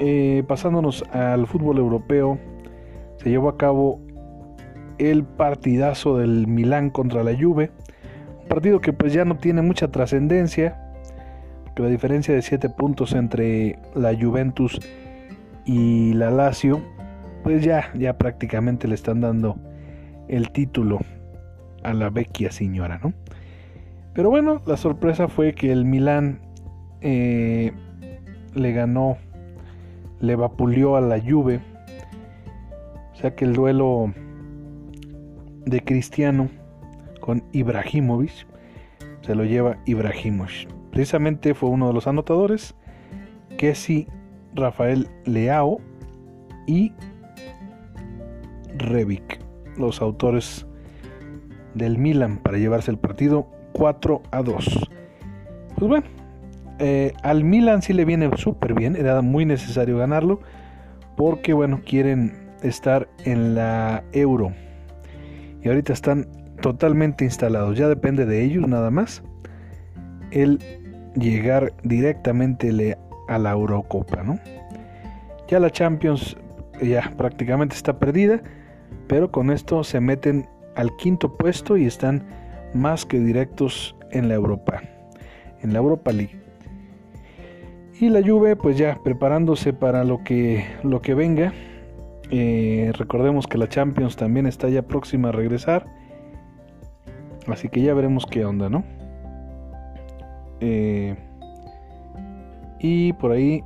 eh, 0.00 0.42
pasándonos 0.48 1.04
al 1.12 1.46
fútbol 1.46 1.78
europeo 1.78 2.40
se 3.22 3.30
llevó 3.30 3.48
a 3.48 3.56
cabo 3.56 4.00
el 4.98 5.24
partidazo 5.24 6.18
del 6.18 6.46
Milán 6.46 6.90
contra 6.90 7.22
la 7.22 7.36
Juve, 7.36 7.70
un 8.42 8.48
partido 8.48 8.80
que 8.80 8.92
pues 8.92 9.12
ya 9.12 9.24
no 9.24 9.36
tiene 9.36 9.62
mucha 9.62 9.88
trascendencia, 9.88 10.78
que 11.74 11.82
la 11.82 11.88
diferencia 11.88 12.34
de 12.34 12.42
7 12.42 12.68
puntos 12.70 13.12
entre 13.12 13.78
la 13.94 14.14
Juventus 14.14 14.80
y 15.64 16.12
la 16.14 16.30
Lazio, 16.30 16.82
pues 17.44 17.64
ya, 17.64 17.90
ya 17.94 18.18
prácticamente 18.18 18.88
le 18.88 18.94
están 18.94 19.20
dando 19.20 19.56
el 20.28 20.50
título 20.50 21.00
a 21.82 21.94
la 21.94 22.10
vecchia 22.10 22.50
señora, 22.50 22.98
¿no? 23.02 23.12
Pero 24.14 24.30
bueno, 24.30 24.60
la 24.66 24.76
sorpresa 24.76 25.28
fue 25.28 25.54
que 25.54 25.72
el 25.72 25.84
Milán 25.84 26.40
eh, 27.00 27.72
le 28.54 28.72
ganó, 28.72 29.16
le 30.20 30.36
vapuleó 30.36 30.96
a 30.96 31.00
la 31.00 31.18
Juve 31.18 31.60
sea 33.22 33.36
que 33.36 33.44
el 33.44 33.52
duelo 33.52 34.12
de 35.64 35.80
Cristiano 35.84 36.50
con 37.20 37.44
Ibrahimovic 37.52 38.48
se 39.20 39.36
lo 39.36 39.44
lleva 39.44 39.78
Ibrahimovic. 39.86 40.68
Precisamente 40.90 41.54
fue 41.54 41.70
uno 41.70 41.86
de 41.86 41.94
los 41.94 42.08
anotadores, 42.08 42.74
sí 43.74 44.08
Rafael 44.54 45.08
Leao 45.24 45.80
y 46.66 46.92
Revic, 48.76 49.38
los 49.78 50.02
autores 50.02 50.66
del 51.74 51.98
Milan 51.98 52.38
para 52.38 52.58
llevarse 52.58 52.90
el 52.90 52.98
partido 52.98 53.46
4 53.74 54.20
a 54.32 54.42
2. 54.42 54.90
Pues 55.76 55.88
bueno, 55.88 56.06
eh, 56.80 57.12
al 57.22 57.44
Milan 57.44 57.82
sí 57.82 57.92
le 57.92 58.04
viene 58.04 58.36
súper 58.36 58.74
bien, 58.74 58.96
era 58.96 59.22
muy 59.22 59.44
necesario 59.44 59.96
ganarlo 59.96 60.40
porque 61.16 61.52
bueno, 61.52 61.82
quieren 61.86 62.41
estar 62.62 63.08
en 63.24 63.54
la 63.54 64.04
Euro 64.12 64.52
y 65.62 65.68
ahorita 65.68 65.92
están 65.92 66.28
totalmente 66.60 67.24
instalados, 67.24 67.76
ya 67.76 67.88
depende 67.88 68.26
de 68.26 68.42
ellos 68.42 68.66
nada 68.68 68.90
más 68.90 69.22
el 70.30 70.58
llegar 71.14 71.72
directamente 71.82 72.96
a 73.28 73.38
la 73.38 73.50
Eurocopa, 73.50 74.22
¿no? 74.22 74.38
Ya 75.48 75.60
la 75.60 75.70
Champions 75.70 76.36
ya 76.80 77.12
prácticamente 77.16 77.76
está 77.76 77.98
perdida, 77.98 78.42
pero 79.06 79.30
con 79.30 79.50
esto 79.50 79.84
se 79.84 80.00
meten 80.00 80.48
al 80.74 80.96
quinto 80.96 81.36
puesto 81.36 81.76
y 81.76 81.84
están 81.84 82.24
más 82.74 83.04
que 83.04 83.20
directos 83.20 83.94
en 84.10 84.28
la 84.28 84.34
Europa, 84.34 84.82
en 85.62 85.72
la 85.72 85.78
Europa 85.78 86.12
League. 86.12 86.40
Y 88.00 88.08
la 88.08 88.22
Juve, 88.26 88.56
pues 88.56 88.78
ya 88.78 88.98
preparándose 89.04 89.72
para 89.72 90.04
lo 90.04 90.24
que, 90.24 90.64
lo 90.82 91.02
que 91.02 91.14
venga. 91.14 91.52
Eh, 92.34 92.90
recordemos 92.96 93.46
que 93.46 93.58
la 93.58 93.68
Champions 93.68 94.16
también 94.16 94.46
está 94.46 94.70
ya 94.70 94.80
próxima 94.80 95.28
a 95.28 95.32
regresar. 95.32 95.86
Así 97.46 97.68
que 97.68 97.82
ya 97.82 97.92
veremos 97.92 98.24
qué 98.24 98.46
onda, 98.46 98.70
¿no? 98.70 98.84
Eh, 100.60 101.14
y 102.80 103.12
por 103.12 103.32
ahí 103.32 103.62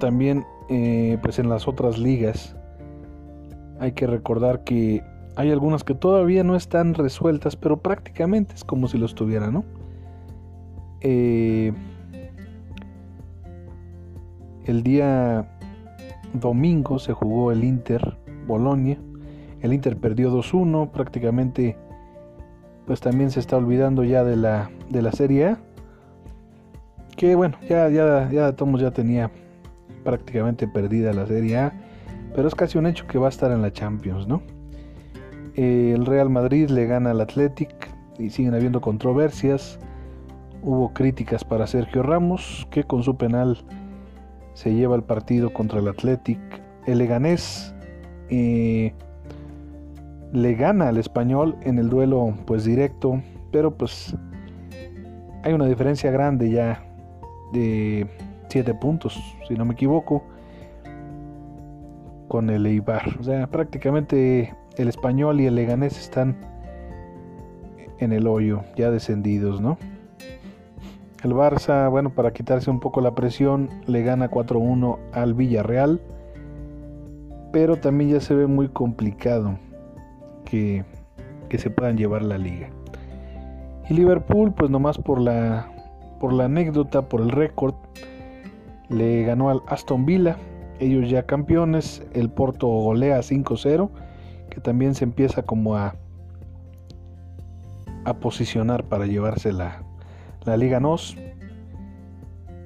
también, 0.00 0.44
eh, 0.68 1.16
pues 1.22 1.38
en 1.38 1.48
las 1.48 1.66
otras 1.66 1.96
ligas, 1.96 2.54
hay 3.78 3.92
que 3.92 4.06
recordar 4.06 4.62
que 4.62 5.02
hay 5.36 5.50
algunas 5.50 5.82
que 5.82 5.94
todavía 5.94 6.44
no 6.44 6.56
están 6.56 6.92
resueltas, 6.92 7.56
pero 7.56 7.78
prácticamente 7.78 8.54
es 8.54 8.64
como 8.64 8.86
si 8.86 8.98
lo 8.98 9.06
estuviera, 9.06 9.50
¿no? 9.50 9.64
El 11.00 11.72
día 14.82 15.48
domingo 16.32 16.98
se 16.98 17.12
jugó 17.12 17.52
el 17.52 17.64
Inter 17.64 18.16
Bolonia. 18.46 18.98
El 19.60 19.72
Inter 19.72 19.96
perdió 19.96 20.30
2-1, 20.30 20.90
prácticamente 20.90 21.76
pues 22.86 23.00
también 23.00 23.30
se 23.30 23.40
está 23.40 23.56
olvidando 23.56 24.04
ya 24.04 24.24
de 24.24 24.36
la, 24.36 24.70
de 24.88 25.02
la 25.02 25.12
Serie 25.12 25.46
A. 25.46 25.58
Que 27.16 27.34
bueno, 27.34 27.56
ya, 27.68 27.88
ya, 27.88 28.28
ya 28.30 28.52
Tomos 28.56 28.80
ya 28.80 28.90
tenía 28.90 29.30
prácticamente 30.02 30.66
perdida 30.66 31.12
la 31.12 31.26
Serie 31.26 31.58
A. 31.58 31.72
Pero 32.34 32.48
es 32.48 32.54
casi 32.54 32.78
un 32.78 32.86
hecho 32.86 33.06
que 33.06 33.18
va 33.18 33.26
a 33.26 33.28
estar 33.28 33.50
en 33.50 33.62
la 33.62 33.72
Champions, 33.72 34.26
¿no? 34.26 34.42
El 35.56 36.06
Real 36.06 36.30
Madrid 36.30 36.70
le 36.70 36.86
gana 36.86 37.10
al 37.10 37.20
Athletic 37.20 37.90
y 38.18 38.30
siguen 38.30 38.54
habiendo 38.54 38.80
controversias. 38.80 39.78
Hubo 40.62 40.92
críticas 40.92 41.44
para 41.44 41.66
Sergio 41.66 42.02
Ramos, 42.02 42.66
que 42.70 42.84
con 42.84 43.02
su 43.02 43.16
penal 43.16 43.58
se 44.54 44.74
lleva 44.74 44.96
el 44.96 45.02
partido 45.02 45.52
contra 45.52 45.80
el 45.80 45.88
Athletic. 45.88 46.38
El 46.86 46.98
Leganés 46.98 47.74
eh, 48.28 48.92
le 50.32 50.54
gana 50.54 50.88
al 50.88 50.98
español 50.98 51.56
en 51.62 51.78
el 51.78 51.88
duelo 51.88 52.34
pues 52.46 52.64
directo, 52.64 53.22
pero 53.50 53.76
pues 53.76 54.14
hay 55.42 55.52
una 55.52 55.66
diferencia 55.66 56.10
grande 56.10 56.50
ya 56.50 56.84
de 57.52 58.06
7 58.48 58.74
puntos, 58.74 59.20
si 59.48 59.54
no 59.54 59.64
me 59.64 59.74
equivoco, 59.74 60.22
con 62.28 62.50
el 62.50 62.66
Eibar. 62.66 63.16
O 63.18 63.22
sea, 63.22 63.46
prácticamente 63.46 64.54
el 64.76 64.88
español 64.88 65.40
y 65.40 65.46
el 65.46 65.54
leganés 65.54 65.98
están 65.98 66.36
en 67.98 68.12
el 68.12 68.26
hoyo, 68.26 68.62
ya 68.76 68.90
descendidos, 68.90 69.60
¿no? 69.60 69.78
El 71.22 71.34
Barça, 71.34 71.90
bueno, 71.90 72.08
para 72.14 72.32
quitarse 72.32 72.70
un 72.70 72.80
poco 72.80 73.02
la 73.02 73.14
presión, 73.14 73.68
le 73.86 74.02
gana 74.02 74.30
4-1 74.30 74.98
al 75.12 75.34
Villarreal, 75.34 76.00
pero 77.52 77.76
también 77.76 78.12
ya 78.12 78.20
se 78.20 78.34
ve 78.34 78.46
muy 78.46 78.68
complicado 78.68 79.58
que, 80.46 80.82
se 81.58 81.68
puedan 81.68 81.98
llevar 81.98 82.22
la 82.22 82.38
liga. 82.38 82.70
Y 83.90 83.94
Liverpool, 83.94 84.54
pues 84.54 84.70
nomás 84.70 84.96
por 84.96 85.20
la, 85.20 85.70
por 86.20 86.32
la 86.32 86.46
anécdota, 86.46 87.02
por 87.02 87.20
el 87.20 87.30
récord, 87.30 87.74
le 88.88 89.24
ganó 89.24 89.50
al 89.50 89.60
Aston 89.66 90.06
Villa, 90.06 90.38
ellos 90.78 91.10
ya 91.10 91.26
campeones, 91.26 92.02
el 92.14 92.30
Porto 92.30 92.66
golea 92.66 93.18
5-0, 93.18 93.90
que 94.48 94.60
también 94.62 94.94
se 94.94 95.04
empieza 95.04 95.42
como 95.42 95.76
a, 95.76 95.96
a 98.06 98.14
posicionar 98.14 98.84
para 98.84 99.04
llevarse 99.04 99.52
la, 99.52 99.82
la 100.44 100.56
Liga 100.56 100.80
NOS. 100.80 101.16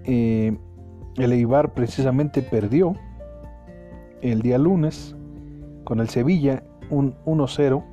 Eh, 0.05 0.57
el 1.17 1.33
Eibar 1.33 1.73
precisamente 1.75 2.43
perdió 2.43 2.95
el 4.21 4.43
día 4.43 4.59
lunes 4.59 5.15
con 5.85 6.01
el 6.01 6.09
Sevilla 6.09 6.63
un 6.91 7.15
1-0. 7.25 7.85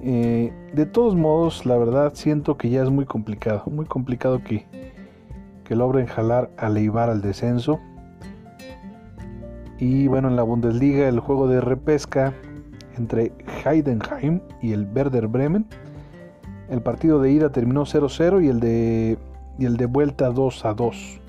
Eh, 0.00 0.52
de 0.72 0.86
todos 0.86 1.16
modos, 1.16 1.66
la 1.66 1.76
verdad 1.76 2.12
siento 2.14 2.56
que 2.56 2.70
ya 2.70 2.82
es 2.82 2.90
muy 2.90 3.04
complicado, 3.04 3.64
muy 3.66 3.86
complicado 3.86 4.42
que, 4.42 4.66
que 5.64 5.74
logren 5.74 6.06
jalar 6.06 6.50
a 6.56 6.68
Leibar 6.68 7.10
al 7.10 7.20
descenso. 7.20 7.80
Y 9.78 10.08
bueno, 10.08 10.28
en 10.28 10.36
la 10.36 10.42
Bundesliga 10.42 11.08
el 11.08 11.20
juego 11.20 11.48
de 11.48 11.60
repesca 11.60 12.34
entre 12.96 13.32
Heidenheim 13.64 14.40
y 14.60 14.72
el 14.72 14.88
Werder 14.92 15.28
Bremen. 15.28 15.66
El 16.68 16.82
partido 16.82 17.20
de 17.20 17.30
ida 17.30 17.50
terminó 17.50 17.86
0-0 17.86 18.44
y 18.44 18.48
el 18.48 18.60
de 18.60 19.18
y 19.58 19.64
el 19.64 19.76
de 19.76 19.86
vuelta 19.86 20.30
2 20.30 20.64
2. 20.76 21.20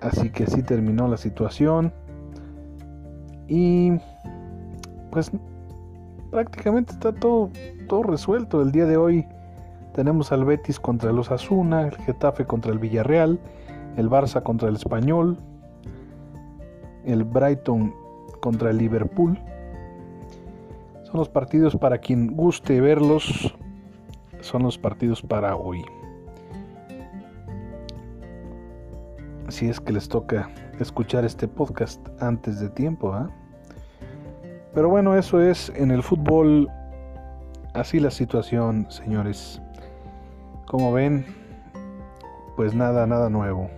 Así 0.00 0.30
que 0.30 0.44
así 0.44 0.62
terminó 0.62 1.08
la 1.08 1.16
situación. 1.16 1.92
Y 3.46 3.92
pues 5.10 5.30
prácticamente 6.30 6.92
está 6.92 7.12
todo, 7.12 7.50
todo 7.88 8.04
resuelto. 8.04 8.62
El 8.62 8.72
día 8.72 8.86
de 8.86 8.96
hoy 8.96 9.26
tenemos 9.94 10.32
al 10.32 10.44
Betis 10.44 10.80
contra 10.80 11.12
los 11.12 11.30
Asuna, 11.30 11.88
el 11.88 11.96
Getafe 11.96 12.46
contra 12.46 12.72
el 12.72 12.78
Villarreal, 12.78 13.38
el 13.96 14.08
Barça 14.08 14.42
contra 14.42 14.68
el 14.68 14.76
Español, 14.76 15.36
el 17.04 17.24
Brighton 17.24 17.92
contra 18.40 18.70
el 18.70 18.78
Liverpool. 18.78 19.38
Son 21.10 21.18
los 21.18 21.28
partidos 21.28 21.74
para 21.74 21.98
quien 21.98 22.36
guste 22.36 22.80
verlos. 22.80 23.52
Son 24.42 24.62
los 24.62 24.78
partidos 24.78 25.20
para 25.20 25.56
hoy. 25.56 25.84
Si 29.48 29.68
es 29.68 29.80
que 29.80 29.92
les 29.92 30.08
toca 30.08 30.48
escuchar 30.78 31.24
este 31.24 31.48
podcast 31.48 32.00
antes 32.22 32.60
de 32.60 32.68
tiempo, 32.68 33.12
¿ah? 33.12 33.28
Pero 34.72 34.88
bueno, 34.88 35.16
eso 35.16 35.40
es 35.40 35.72
en 35.74 35.90
el 35.90 36.04
fútbol. 36.04 36.68
Así 37.74 37.98
la 37.98 38.12
situación, 38.12 38.86
señores. 38.88 39.60
Como 40.68 40.92
ven, 40.92 41.26
pues 42.54 42.72
nada, 42.72 43.04
nada 43.08 43.28
nuevo. 43.28 43.68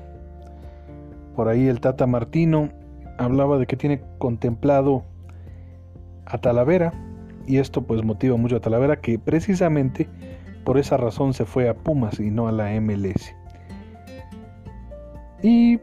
Por 1.34 1.48
ahí 1.48 1.66
el 1.66 1.80
Tata 1.80 2.06
Martino 2.06 2.68
hablaba 3.16 3.56
de 3.56 3.66
que 3.66 3.78
tiene 3.78 4.02
contemplado 4.18 5.02
a 6.26 6.36
Talavera 6.36 6.92
y 7.46 7.58
esto 7.58 7.82
pues 7.82 8.04
motiva 8.04 8.36
mucho 8.36 8.56
a 8.56 8.60
Talavera 8.60 9.00
que 9.00 9.18
precisamente 9.18 10.08
por 10.64 10.78
esa 10.78 10.96
razón 10.96 11.34
se 11.34 11.44
fue 11.44 11.68
a 11.68 11.74
Pumas 11.74 12.20
y 12.20 12.30
no 12.30 12.48
a 12.48 12.52
la 12.52 12.70
MLS. 12.80 13.34
Y 15.42 15.80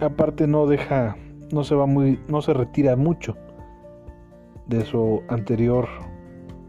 aparte 0.00 0.46
no 0.46 0.66
deja, 0.66 1.16
no 1.52 1.64
se 1.64 1.74
va 1.74 1.86
muy, 1.86 2.20
no 2.28 2.40
se 2.40 2.54
retira 2.54 2.96
mucho 2.96 3.36
de 4.66 4.84
su 4.84 5.22
anterior 5.28 5.88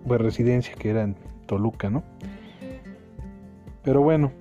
pues, 0.07 0.19
residencia 0.19 0.73
que 0.75 0.89
era 0.89 1.03
en 1.03 1.15
Toluca, 1.45 1.89
¿no? 1.89 2.03
Pero 3.83 4.01
bueno, 4.01 4.31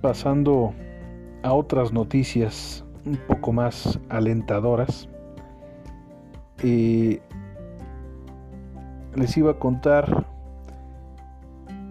pasando 0.00 0.74
a 1.42 1.52
otras 1.54 1.92
noticias 1.92 2.84
un 3.06 3.16
poco 3.16 3.52
más 3.52 3.98
alentadoras, 4.08 5.08
eh, 6.62 7.20
les 9.14 9.36
iba 9.36 9.52
a 9.52 9.54
contar 9.54 10.26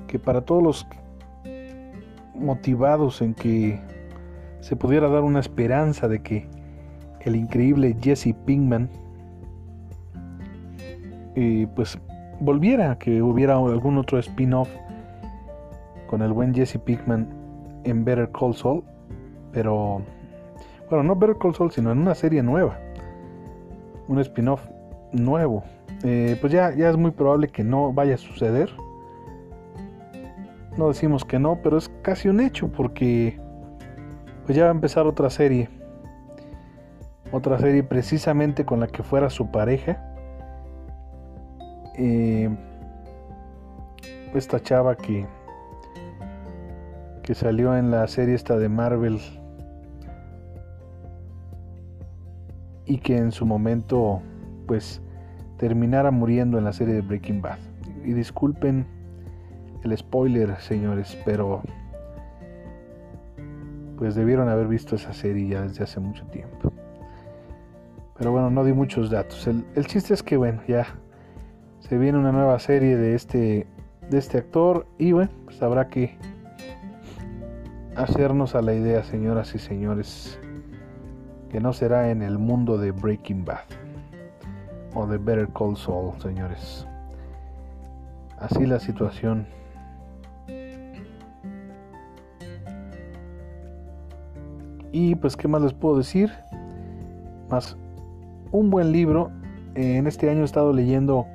que 0.07 0.19
para 0.19 0.41
todos 0.41 0.63
los 0.63 0.87
motivados 2.35 3.21
en 3.21 3.33
que 3.33 3.79
se 4.59 4.75
pudiera 4.75 5.07
dar 5.09 5.23
una 5.23 5.39
esperanza 5.39 6.07
de 6.07 6.21
que 6.21 6.47
el 7.21 7.35
increíble 7.35 7.95
Jesse 8.01 8.33
Pinkman 8.45 8.89
eh, 11.35 11.67
pues 11.75 11.97
volviera, 12.39 12.97
que 12.97 13.21
hubiera 13.21 13.55
algún 13.55 13.97
otro 13.97 14.19
spin-off 14.19 14.69
con 16.07 16.21
el 16.21 16.33
buen 16.33 16.53
Jesse 16.53 16.77
Pinkman 16.77 17.27
en 17.83 18.03
Better 18.03 18.29
Call 18.31 18.53
Saul, 18.53 18.83
pero 19.53 20.01
bueno, 20.89 21.03
no 21.03 21.15
Better 21.15 21.37
Call 21.37 21.55
Saul, 21.55 21.71
sino 21.71 21.91
en 21.91 21.99
una 21.99 22.15
serie 22.15 22.43
nueva, 22.43 22.77
un 24.07 24.19
spin-off 24.19 24.65
nuevo. 25.11 25.63
Eh, 26.03 26.37
pues 26.39 26.51
ya, 26.51 26.73
ya 26.75 26.89
es 26.89 26.97
muy 26.97 27.11
probable 27.11 27.49
que 27.49 27.63
no 27.63 27.93
vaya 27.93 28.15
a 28.15 28.17
suceder. 28.17 28.69
No 30.77 30.87
decimos 30.87 31.25
que 31.25 31.37
no, 31.37 31.59
pero 31.61 31.77
es 31.77 31.89
casi 32.01 32.29
un 32.29 32.39
hecho 32.39 32.69
porque 32.69 33.39
pues 34.45 34.57
ya 34.57 34.63
va 34.63 34.69
a 34.69 34.73
empezar 34.73 35.05
otra 35.05 35.29
serie. 35.29 35.69
Otra 37.31 37.59
serie 37.59 37.83
precisamente 37.83 38.65
con 38.65 38.79
la 38.79 38.87
que 38.87 39.03
fuera 39.03 39.29
su 39.29 39.51
pareja. 39.51 40.03
Eh, 41.97 42.49
esta 44.33 44.61
chava 44.61 44.95
que 44.95 45.25
que 47.21 47.35
salió 47.35 47.77
en 47.77 47.91
la 47.91 48.07
serie 48.07 48.35
esta 48.35 48.57
de 48.57 48.69
Marvel 48.69 49.19
y 52.85 52.97
que 52.97 53.17
en 53.17 53.31
su 53.31 53.45
momento 53.45 54.21
pues 54.67 55.01
terminara 55.57 56.11
muriendo 56.11 56.57
en 56.57 56.63
la 56.63 56.73
serie 56.73 56.95
de 56.95 57.01
Breaking 57.01 57.41
Bad. 57.41 57.59
Y 58.03 58.13
disculpen 58.13 58.85
el 59.83 59.97
spoiler, 59.97 60.59
señores, 60.59 61.17
pero 61.25 61.61
pues 63.97 64.15
debieron 64.15 64.49
haber 64.49 64.67
visto 64.67 64.95
esa 64.95 65.13
serie 65.13 65.47
ya 65.47 65.61
desde 65.61 65.83
hace 65.83 65.99
mucho 65.99 66.25
tiempo. 66.25 66.73
Pero 68.17 68.31
bueno, 68.31 68.49
no 68.49 68.63
di 68.63 68.73
muchos 68.73 69.11
datos. 69.11 69.47
El, 69.47 69.85
chiste 69.85 70.15
es 70.15 70.23
que 70.23 70.37
bueno, 70.37 70.61
ya 70.67 70.87
se 71.79 71.99
viene 71.99 72.17
una 72.17 72.31
nueva 72.31 72.57
serie 72.57 72.97
de 72.97 73.13
este, 73.13 73.67
de 74.09 74.17
este 74.17 74.39
actor 74.39 74.87
y 74.97 75.11
bueno, 75.11 75.29
pues 75.45 75.61
habrá 75.61 75.87
que 75.89 76.17
hacernos 77.95 78.55
a 78.55 78.63
la 78.63 78.73
idea, 78.73 79.03
señoras 79.03 79.53
y 79.53 79.59
señores, 79.59 80.39
que 81.51 81.59
no 81.59 81.73
será 81.73 82.09
en 82.11 82.21
el 82.21 82.37
mundo 82.37 82.77
de 82.77 82.91
Breaking 82.91 83.43
Bad 83.43 83.65
o 84.95 85.05
de 85.05 85.17
Better 85.17 85.49
Call 85.49 85.75
Saul, 85.75 86.13
señores. 86.21 86.87
Así 88.39 88.65
la 88.65 88.79
situación. 88.79 89.45
Y 94.93 95.15
pues, 95.15 95.35
¿qué 95.35 95.49
más 95.49 95.61
les 95.61 95.73
puedo 95.73 95.97
decir? 95.97 96.31
Más 97.49 97.75
un 98.51 98.69
buen 98.69 98.93
libro. 98.93 99.29
En 99.75 100.07
este 100.07 100.29
año 100.29 100.41
he 100.41 100.45
estado 100.45 100.71
leyendo 100.71 101.27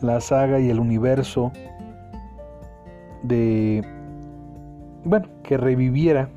la 0.00 0.20
saga 0.20 0.58
y 0.58 0.68
el 0.68 0.80
universo 0.80 1.52
de... 3.22 3.84
Bueno, 5.04 5.28
que 5.44 5.56
reviviera. 5.56 6.28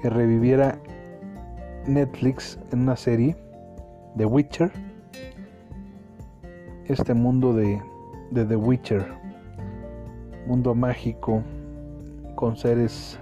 Que 0.00 0.10
reviviera 0.10 0.78
Netflix 1.86 2.58
en 2.72 2.80
una 2.80 2.96
serie. 2.96 3.36
The 4.16 4.26
Witcher. 4.26 4.70
Este 6.86 7.14
mundo 7.14 7.54
de, 7.54 7.80
The 8.32 8.56
Witcher. 8.56 9.04
Mundo 10.46 10.74
mágico. 10.74 11.42
Con 12.34 12.56
seres 12.56 13.18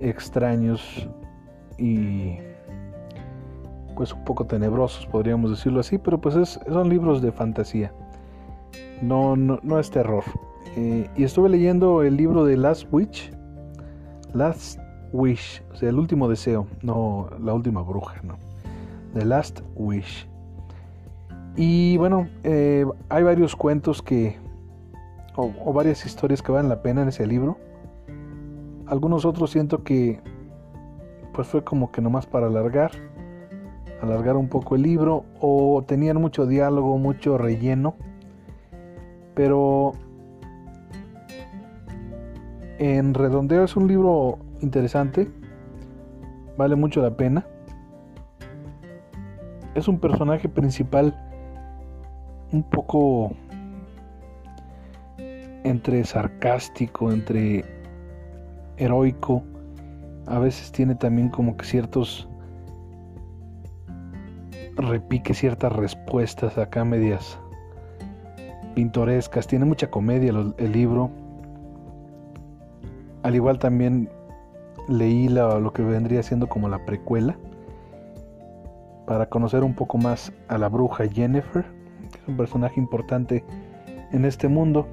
extraños 0.00 1.08
y 1.78 2.38
pues 3.98 4.12
un 4.12 4.24
poco 4.24 4.46
tenebrosos, 4.46 5.06
podríamos 5.06 5.50
decirlo 5.50 5.80
así, 5.80 5.98
pero 5.98 6.20
pues 6.20 6.36
es, 6.36 6.60
son 6.68 6.88
libros 6.88 7.20
de 7.20 7.32
fantasía, 7.32 7.92
no, 9.02 9.34
no, 9.34 9.78
es 9.78 9.90
terror. 9.90 10.22
Eh, 10.76 11.08
y 11.16 11.24
estuve 11.24 11.48
leyendo 11.48 12.04
el 12.04 12.16
libro 12.16 12.44
de 12.44 12.56
Last 12.56 12.86
Witch, 12.92 13.32
Last 14.34 14.78
Wish, 15.12 15.62
o 15.72 15.76
sea, 15.76 15.88
el 15.88 15.98
último 15.98 16.28
deseo, 16.28 16.66
no 16.82 17.28
la 17.40 17.54
última 17.54 17.82
bruja, 17.82 18.20
no. 18.22 18.36
The 19.14 19.24
Last 19.24 19.60
Wish. 19.74 20.28
Y 21.56 21.96
bueno, 21.96 22.28
eh, 22.44 22.86
hay 23.08 23.22
varios 23.22 23.56
cuentos 23.56 24.02
que, 24.02 24.36
o, 25.36 25.52
o 25.64 25.72
varias 25.72 26.04
historias 26.06 26.42
que 26.42 26.52
valen 26.52 26.68
la 26.68 26.82
pena 26.82 27.02
en 27.02 27.08
ese 27.08 27.26
libro. 27.26 27.58
Algunos 28.86 29.24
otros 29.24 29.50
siento 29.50 29.82
que 29.82 30.20
pues 31.32 31.46
fue 31.46 31.62
como 31.62 31.92
que 31.92 32.00
nomás 32.00 32.26
para 32.26 32.46
alargar 32.46 32.90
alargar 34.00 34.36
un 34.36 34.48
poco 34.48 34.76
el 34.76 34.82
libro 34.82 35.24
o 35.40 35.82
tenían 35.86 36.20
mucho 36.20 36.46
diálogo, 36.46 36.98
mucho 36.98 37.38
relleno. 37.38 37.94
Pero 39.34 39.92
en 42.78 43.14
redondeo 43.14 43.64
es 43.64 43.76
un 43.76 43.88
libro 43.88 44.38
interesante, 44.60 45.28
vale 46.56 46.76
mucho 46.76 47.02
la 47.02 47.16
pena. 47.16 47.46
Es 49.74 49.88
un 49.88 49.98
personaje 49.98 50.48
principal 50.48 51.14
un 52.52 52.62
poco 52.62 53.32
entre 55.64 56.04
sarcástico, 56.04 57.12
entre 57.12 57.64
heroico. 58.76 59.42
A 60.26 60.38
veces 60.38 60.72
tiene 60.72 60.94
también 60.94 61.28
como 61.28 61.56
que 61.56 61.64
ciertos 61.64 62.28
repique 64.76 65.34
ciertas 65.34 65.72
respuestas 65.72 66.56
acá 66.56 66.84
medias 66.84 67.38
pintorescas. 68.74 69.46
Tiene 69.46 69.64
mucha 69.64 69.90
comedia 69.90 70.30
el, 70.30 70.72
libro. 70.72 71.10
Al 73.22 73.34
igual 73.34 73.58
también 73.58 74.08
leí 74.88 75.28
lo 75.28 75.72
que 75.72 75.82
vendría 75.82 76.22
siendo 76.22 76.48
como 76.48 76.68
la 76.68 76.84
precuela 76.84 77.36
para 79.06 79.26
conocer 79.26 79.62
un 79.62 79.74
poco 79.74 79.98
más 79.98 80.32
a 80.48 80.58
la 80.58 80.68
bruja 80.68 81.06
Jennifer, 81.08 81.64
que 82.12 82.18
es 82.18 82.28
un 82.28 82.36
personaje 82.36 82.80
importante 82.80 83.44
en 84.12 84.24
este 84.24 84.48
mundo. 84.48 84.86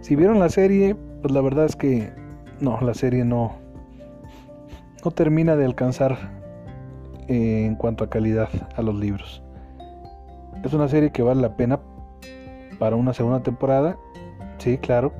Si 0.00 0.16
vieron 0.16 0.38
la 0.38 0.48
serie, 0.48 0.94
pues 1.22 1.32
la 1.32 1.40
verdad 1.40 1.66
es 1.66 1.76
que 1.76 2.12
no, 2.60 2.80
la 2.80 2.94
serie 2.94 3.24
no 3.24 3.64
no 5.04 5.10
termina 5.10 5.54
de 5.54 5.66
alcanzar 5.66 6.16
en 7.28 7.76
cuanto 7.76 8.04
a 8.04 8.10
calidad 8.10 8.48
a 8.74 8.82
los 8.82 8.94
libros. 8.94 9.42
Es 10.64 10.72
una 10.72 10.88
serie 10.88 11.10
que 11.10 11.22
vale 11.22 11.42
la 11.42 11.56
pena 11.56 11.78
para 12.78 12.96
una 12.96 13.12
segunda 13.12 13.42
temporada, 13.42 13.98
sí, 14.58 14.78
claro, 14.78 15.12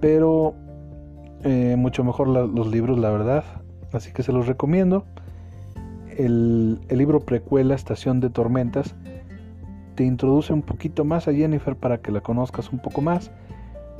pero 0.00 0.54
eh, 1.46 1.76
mucho 1.76 2.02
mejor 2.02 2.26
los 2.26 2.66
libros, 2.66 2.98
la 2.98 3.10
verdad. 3.10 3.44
Así 3.92 4.12
que 4.12 4.24
se 4.24 4.32
los 4.32 4.48
recomiendo. 4.48 5.04
El, 6.16 6.80
libro 6.90 7.20
precuela 7.20 7.76
Estación 7.76 8.18
de 8.18 8.30
Tormentas 8.30 8.96
te 9.94 10.04
introduce 10.04 10.52
un 10.52 10.62
poquito 10.62 11.04
más 11.04 11.28
a 11.28 11.32
Jennifer 11.32 11.76
para 11.76 11.98
que 11.98 12.10
la 12.10 12.20
conozcas 12.20 12.72
un 12.72 12.80
poco 12.80 13.00
más, 13.00 13.30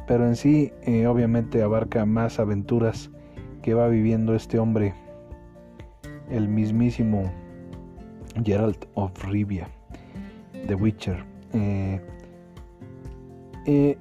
pero 0.08 0.26
en 0.26 0.34
sí 0.34 0.72
eh, 0.82 1.06
obviamente 1.06 1.62
abarca 1.62 2.04
más 2.04 2.40
aventuras 2.40 3.10
que 3.62 3.74
va 3.74 3.86
viviendo 3.86 4.34
este 4.34 4.58
hombre 4.58 4.94
el 6.28 6.48
mismísimo 6.48 7.30
Geralt 8.42 8.86
of 8.94 9.12
Rivia, 9.24 9.68
The 10.66 10.74
Witcher. 10.74 11.24
Eh, 11.52 12.00
eh, 13.66 13.98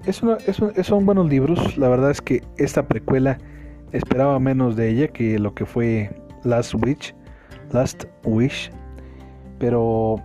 son 0.84 1.06
buenos 1.06 1.28
libros. 1.28 1.78
La 1.78 1.90
verdad 1.90 2.12
es 2.12 2.22
que 2.22 2.44
esta 2.58 2.88
precuela 2.88 3.40
esperaba 3.92 4.40
menos 4.40 4.76
de 4.76 4.90
ella 4.90 5.08
que 5.08 5.40
lo 5.40 5.54
que 5.56 5.66
fue 5.66 6.12
Last 6.44 6.76
Witch, 6.76 7.16
Last 7.72 8.06
Wish. 8.24 8.72
Pero 9.58 10.18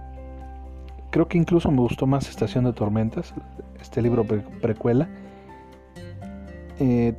creo 1.11 1.27
que 1.27 1.39
incluso 1.39 1.71
me 1.71 1.79
gustó 1.79 2.07
más 2.07 2.29
Estación 2.29 2.65
de 2.65 2.73
Tormentas, 2.73 3.35
este 3.81 4.03
libro 4.03 4.25
precuela. 4.61 5.09
Eh, 6.79 7.15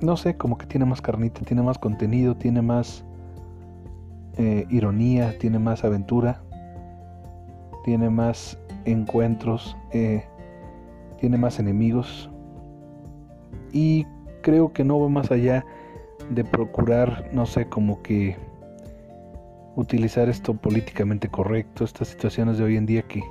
no 0.00 0.16
sé, 0.16 0.36
como 0.36 0.58
que 0.58 0.66
tiene 0.66 0.84
más 0.84 1.00
carnita, 1.00 1.40
tiene 1.42 1.62
más 1.62 1.78
contenido, 1.78 2.36
tiene 2.36 2.60
más 2.60 3.04
eh, 4.36 4.66
ironía, 4.68 5.38
tiene 5.38 5.58
más 5.58 5.84
aventura, 5.84 6.42
tiene 7.84 8.10
más 8.10 8.58
encuentros, 8.84 9.76
tiene 11.24 11.38
más 11.38 11.58
enemigos. 11.58 12.28
Y 13.72 14.04
creo 14.42 14.74
que 14.74 14.84
no 14.84 15.00
va 15.00 15.08
más 15.08 15.30
allá 15.30 15.64
de 16.28 16.44
procurar, 16.44 17.30
no 17.32 17.46
sé, 17.46 17.64
como 17.64 18.02
que 18.02 18.36
utilizar 19.74 20.28
esto 20.28 20.52
políticamente 20.52 21.28
correcto, 21.28 21.82
estas 21.82 22.08
situaciones 22.08 22.58
de 22.58 22.64
hoy 22.64 22.76
en 22.76 22.84
día 22.84 23.00
que, 23.04 23.22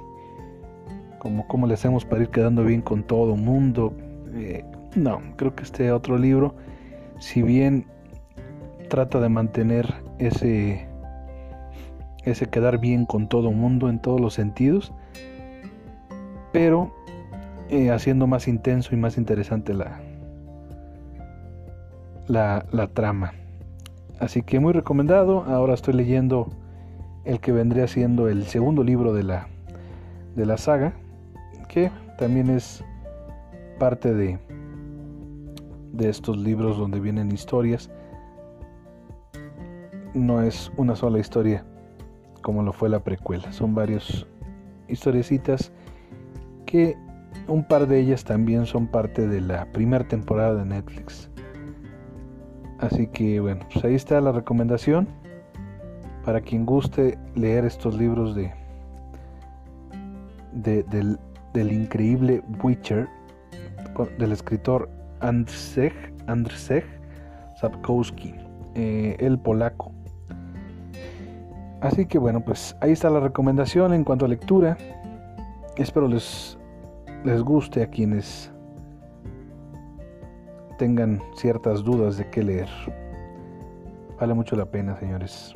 como 1.20 1.48
cómo 1.48 1.68
le 1.68 1.76
hacemos 1.76 2.04
para 2.04 2.24
ir 2.24 2.30
quedando 2.30 2.64
bien 2.64 2.82
con 2.82 3.04
todo 3.04 3.36
mundo. 3.36 3.94
Eh, 4.34 4.66
no, 4.96 5.22
creo 5.36 5.54
que 5.54 5.62
este 5.62 5.92
otro 5.92 6.18
libro, 6.18 6.56
si 7.20 7.44
bien 7.44 7.86
trata 8.90 9.20
de 9.20 9.30
mantener 9.30 9.94
ese 10.18 10.88
ese 12.26 12.48
quedar 12.48 12.80
bien 12.80 13.06
con 13.06 13.28
todo 13.28 13.52
mundo 13.52 13.88
en 13.88 14.00
todos 14.00 14.20
los 14.20 14.34
sentidos, 14.34 14.92
pero 16.52 16.92
eh, 17.70 17.92
haciendo 17.92 18.28
más 18.28 18.48
intenso 18.48 18.94
y 18.94 18.98
más 18.98 19.18
interesante 19.18 19.74
la, 19.74 20.00
la, 22.28 22.66
la 22.72 22.88
trama. 22.88 23.34
Así 24.20 24.42
que 24.42 24.60
muy 24.60 24.74
recomendado. 24.74 25.44
Ahora 25.44 25.74
estoy 25.74 25.94
leyendo 25.94 26.50
el 27.26 27.40
que 27.40 27.52
vendría 27.52 27.88
siendo 27.88 28.28
el 28.28 28.46
segundo 28.46 28.84
libro 28.84 29.14
de 29.14 29.24
la, 29.24 29.48
de 30.36 30.46
la 30.46 30.58
saga, 30.58 30.94
que 31.68 31.92
también 32.18 32.50
es 32.50 32.84
parte 33.80 34.14
de, 34.14 34.40
de 35.94 36.10
estos 36.10 36.38
libros 36.38 36.78
donde 36.78 37.00
vienen 37.00 37.32
historias. 37.32 37.90
No 40.14 40.42
es 40.42 40.72
una 40.78 40.96
sola 40.96 41.20
historia 41.20 41.66
como 42.44 42.62
lo 42.62 42.74
fue 42.74 42.90
la 42.90 43.00
precuela, 43.00 43.52
son 43.52 43.74
varios 43.74 44.28
historiecitas 44.88 45.72
que 46.68 46.96
un 47.48 47.64
par 47.64 47.88
de 47.88 48.00
ellas 48.00 48.24
también 48.24 48.66
son 48.66 48.88
parte 48.88 49.28
de 49.28 49.42
la 49.42 49.66
primera 49.72 50.08
temporada 50.08 50.56
de 50.56 50.66
Netflix. 50.66 51.30
Así 52.80 53.08
que 53.08 53.40
bueno, 53.40 53.66
pues 53.72 53.86
ahí 53.86 53.96
está 53.96 54.20
la 54.20 54.32
recomendación 54.32 55.08
para 56.26 56.42
quien 56.42 56.66
guste 56.66 57.18
leer 57.36 57.66
estos 57.66 57.96
libros 57.96 58.36
de, 58.36 58.54
del, 60.54 61.72
increíble 61.72 62.44
Witcher 62.62 63.08
del 64.18 64.32
escritor 64.32 64.90
Andrzej, 65.20 65.94
Andrzej 66.28 66.84
Sapkowski, 67.60 68.34
eh, 68.76 69.16
el 69.20 69.38
polaco. 69.38 69.92
Así 71.82 72.06
que 72.06 72.18
bueno, 72.18 72.42
pues 72.42 72.76
ahí 72.80 72.92
está 72.92 73.10
la 73.10 73.20
recomendación 73.20 73.94
en 73.94 74.04
cuanto 74.04 74.26
a 74.26 74.30
lectura. 74.30 74.78
Espero 75.76 76.08
les, 76.08 76.58
les 77.24 77.42
guste 77.42 77.84
a 77.84 77.88
quienes 77.88 78.52
tengan 80.78 81.22
ciertas 81.36 81.84
dudas 81.84 82.18
de 82.18 82.30
qué 82.30 82.44
leer. 82.44 82.70
Vale 84.20 84.34
mucho 84.34 84.56
la 84.56 84.66
pena, 84.66 84.98
señores. 84.98 85.54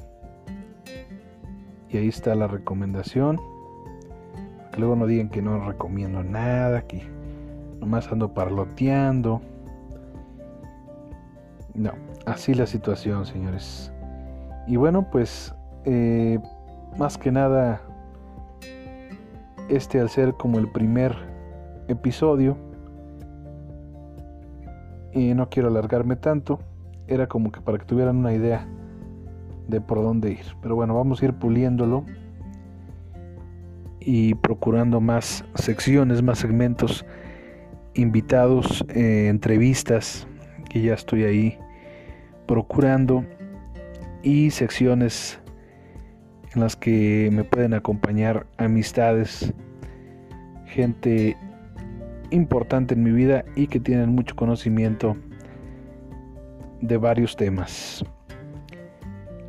Y 1.90 1.98
ahí 1.98 2.08
está 2.08 2.36
la 2.36 2.48
recomendación. 2.48 3.40
Luego 4.78 4.96
no 4.96 5.08
digan 5.08 5.30
que 5.30 5.42
no 5.42 5.66
recomiendo 5.68 6.24
nada, 6.24 6.82
que 6.84 7.04
nomás 7.80 8.12
ando 8.12 8.34
parloteando. 8.34 9.42
No, 11.74 11.92
así 12.26 12.54
la 12.54 12.66
situación, 12.66 13.26
señores. 13.26 13.92
Y 14.68 14.76
bueno, 14.76 15.10
pues 15.12 15.54
eh, 15.86 16.40
más 16.98 17.18
que 17.18 17.32
nada, 17.32 17.82
este 19.70 20.00
al 20.00 20.10
ser 20.10 20.34
como 20.34 20.60
el 20.60 20.70
primer 20.70 21.37
episodio, 21.88 22.58
y 25.14 25.34
no 25.34 25.50
quiero 25.50 25.70
alargarme 25.70 26.16
tanto, 26.16 26.60
era 27.08 27.28
como 27.28 27.52
que 27.52 27.62
para 27.62 27.78
que 27.78 27.86
tuvieran 27.86 28.18
una 28.18 28.34
idea 28.34 28.68
de 29.68 29.82
por 29.82 30.02
dónde 30.02 30.32
ir. 30.32 30.46
Pero 30.62 30.76
bueno, 30.76 30.94
vamos 30.96 31.22
a 31.22 31.26
ir 31.26 31.34
puliéndolo 31.34 32.06
y 34.00 34.36
procurando 34.36 35.02
más 35.02 35.44
secciones, 35.56 36.22
más 36.22 36.40
segmentos, 36.40 37.06
invitados, 37.94 38.86
eh, 38.90 39.28
entrevistas, 39.28 40.28
que 40.70 40.82
ya 40.82 40.94
estoy 40.94 41.24
ahí 41.24 41.58
procurando, 42.46 43.26
y 44.24 44.52
secciones 44.52 45.40
en 46.54 46.62
las 46.62 46.76
que 46.76 47.30
me 47.32 47.44
pueden 47.44 47.74
acompañar 47.74 48.46
amistades, 48.58 49.54
gente 50.66 51.38
importante 52.32 52.94
en 52.94 53.04
mi 53.04 53.12
vida 53.12 53.44
y 53.56 53.68
que 53.68 53.80
tienen 53.80 54.10
mucho 54.10 54.36
conocimiento 54.36 55.16
de 56.82 56.98
varios 56.98 57.36
temas. 57.36 58.04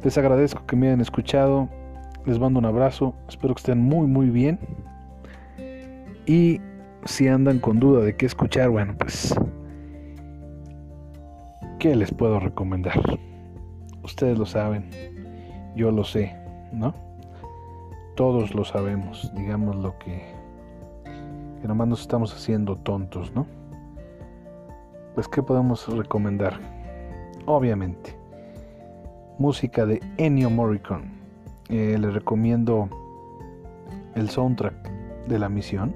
Les 0.02 0.16
agradezco 0.16 0.64
que 0.66 0.76
me 0.76 0.88
hayan 0.88 1.00
escuchado, 1.00 1.68
les 2.24 2.38
mando 2.38 2.58
un 2.58 2.66
abrazo, 2.66 3.14
espero 3.28 3.54
que 3.54 3.60
estén 3.60 3.80
muy 3.80 4.06
muy 4.06 4.30
bien 4.30 4.58
y 6.26 6.60
si 7.04 7.28
andan 7.28 7.58
con 7.58 7.80
duda 7.80 8.04
de 8.04 8.16
qué 8.16 8.26
escuchar, 8.26 8.70
bueno 8.70 8.94
pues, 8.98 9.34
¿qué 11.78 11.96
les 11.96 12.12
puedo 12.12 12.38
recomendar? 12.40 13.00
Ustedes 14.02 14.38
lo 14.38 14.46
saben, 14.46 14.90
yo 15.74 15.90
lo 15.90 16.04
sé. 16.04 16.38
¿no? 16.72 16.94
Todos 18.16 18.54
lo 18.54 18.64
sabemos, 18.64 19.32
digamos 19.34 19.76
lo 19.76 19.98
que, 19.98 20.34
que 21.60 21.68
nomás 21.68 21.88
nos 21.88 22.00
estamos 22.00 22.34
haciendo 22.34 22.76
tontos, 22.76 23.32
¿no? 23.34 23.46
Pues, 25.14 25.26
¿qué 25.26 25.42
podemos 25.42 25.88
recomendar? 25.88 26.60
Obviamente, 27.46 28.16
música 29.38 29.84
de 29.86 30.00
Ennio 30.16 30.50
Morricone. 30.50 31.10
Eh, 31.68 31.96
les 31.98 32.14
recomiendo 32.14 32.88
el 34.14 34.30
soundtrack 34.30 34.74
de 35.26 35.38
la 35.38 35.48
misión 35.48 35.94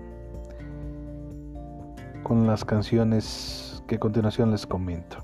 con 2.22 2.46
las 2.46 2.64
canciones 2.64 3.82
que 3.86 3.96
a 3.96 3.98
continuación 3.98 4.50
les 4.50 4.66
comento. 4.66 5.18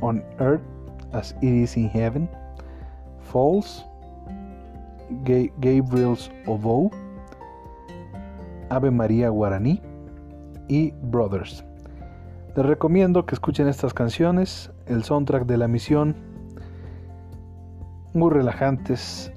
On 0.00 0.22
Earth 0.38 0.62
as 1.12 1.34
It 1.40 1.54
Is 1.54 1.76
in 1.76 1.88
Heaven, 1.90 2.28
Falls, 3.20 3.84
Gabriel's 5.24 6.30
Oboe, 6.46 6.90
Ave 8.70 8.90
María 8.90 9.28
Guaraní 9.28 9.80
y 10.68 10.92
Brothers. 11.02 11.64
Les 12.56 12.66
recomiendo 12.66 13.24
que 13.24 13.34
escuchen 13.34 13.68
estas 13.68 13.94
canciones, 13.94 14.70
el 14.86 15.04
soundtrack 15.04 15.46
de 15.46 15.56
la 15.56 15.68
misión, 15.68 16.16
muy 18.14 18.30
relajantes, 18.30 19.32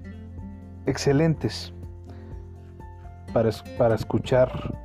excelentes 0.85 1.73
para, 3.33 3.49
para 3.77 3.95
escuchar 3.95 4.75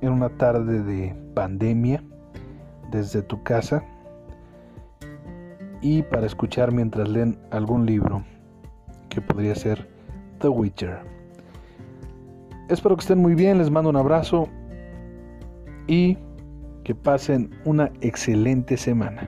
en 0.00 0.12
una 0.12 0.30
tarde 0.30 0.82
de 0.82 1.14
pandemia 1.34 2.02
desde 2.90 3.22
tu 3.22 3.42
casa 3.42 3.84
y 5.80 6.02
para 6.02 6.26
escuchar 6.26 6.72
mientras 6.72 7.08
leen 7.08 7.38
algún 7.50 7.84
libro 7.84 8.24
que 9.10 9.20
podría 9.20 9.54
ser 9.54 9.88
The 10.40 10.48
Witcher. 10.48 11.23
Espero 12.68 12.96
que 12.96 13.02
estén 13.02 13.18
muy 13.18 13.34
bien, 13.34 13.58
les 13.58 13.70
mando 13.70 13.90
un 13.90 13.96
abrazo 13.96 14.48
y 15.86 16.16
que 16.82 16.94
pasen 16.94 17.50
una 17.64 17.90
excelente 18.00 18.76
semana. 18.76 19.26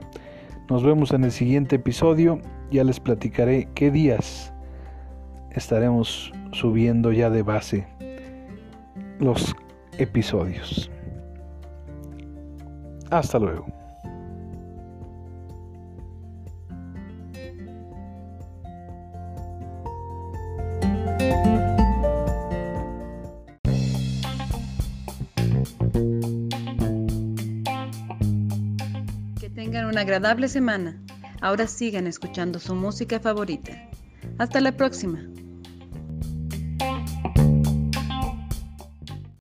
Nos 0.69 0.83
vemos 0.83 1.11
en 1.11 1.23
el 1.23 1.31
siguiente 1.31 1.75
episodio, 1.75 2.39
ya 2.71 2.83
les 2.83 2.99
platicaré 2.99 3.69
qué 3.75 3.91
días 3.91 4.53
estaremos 5.51 6.31
subiendo 6.51 7.11
ya 7.11 7.29
de 7.29 7.43
base 7.43 7.87
los 9.19 9.55
episodios. 9.97 10.89
Hasta 13.09 13.39
luego. 13.39 13.76
Agradable 30.17 30.47
semana. 30.47 30.99
Ahora 31.41 31.67
sigan 31.67 32.07
escuchando 32.07 32.57
su 32.57 32.73
música 32.73 33.19
favorita. 33.19 33.71
Hasta 34.39 34.59
la 34.59 34.71
próxima. 34.71 35.19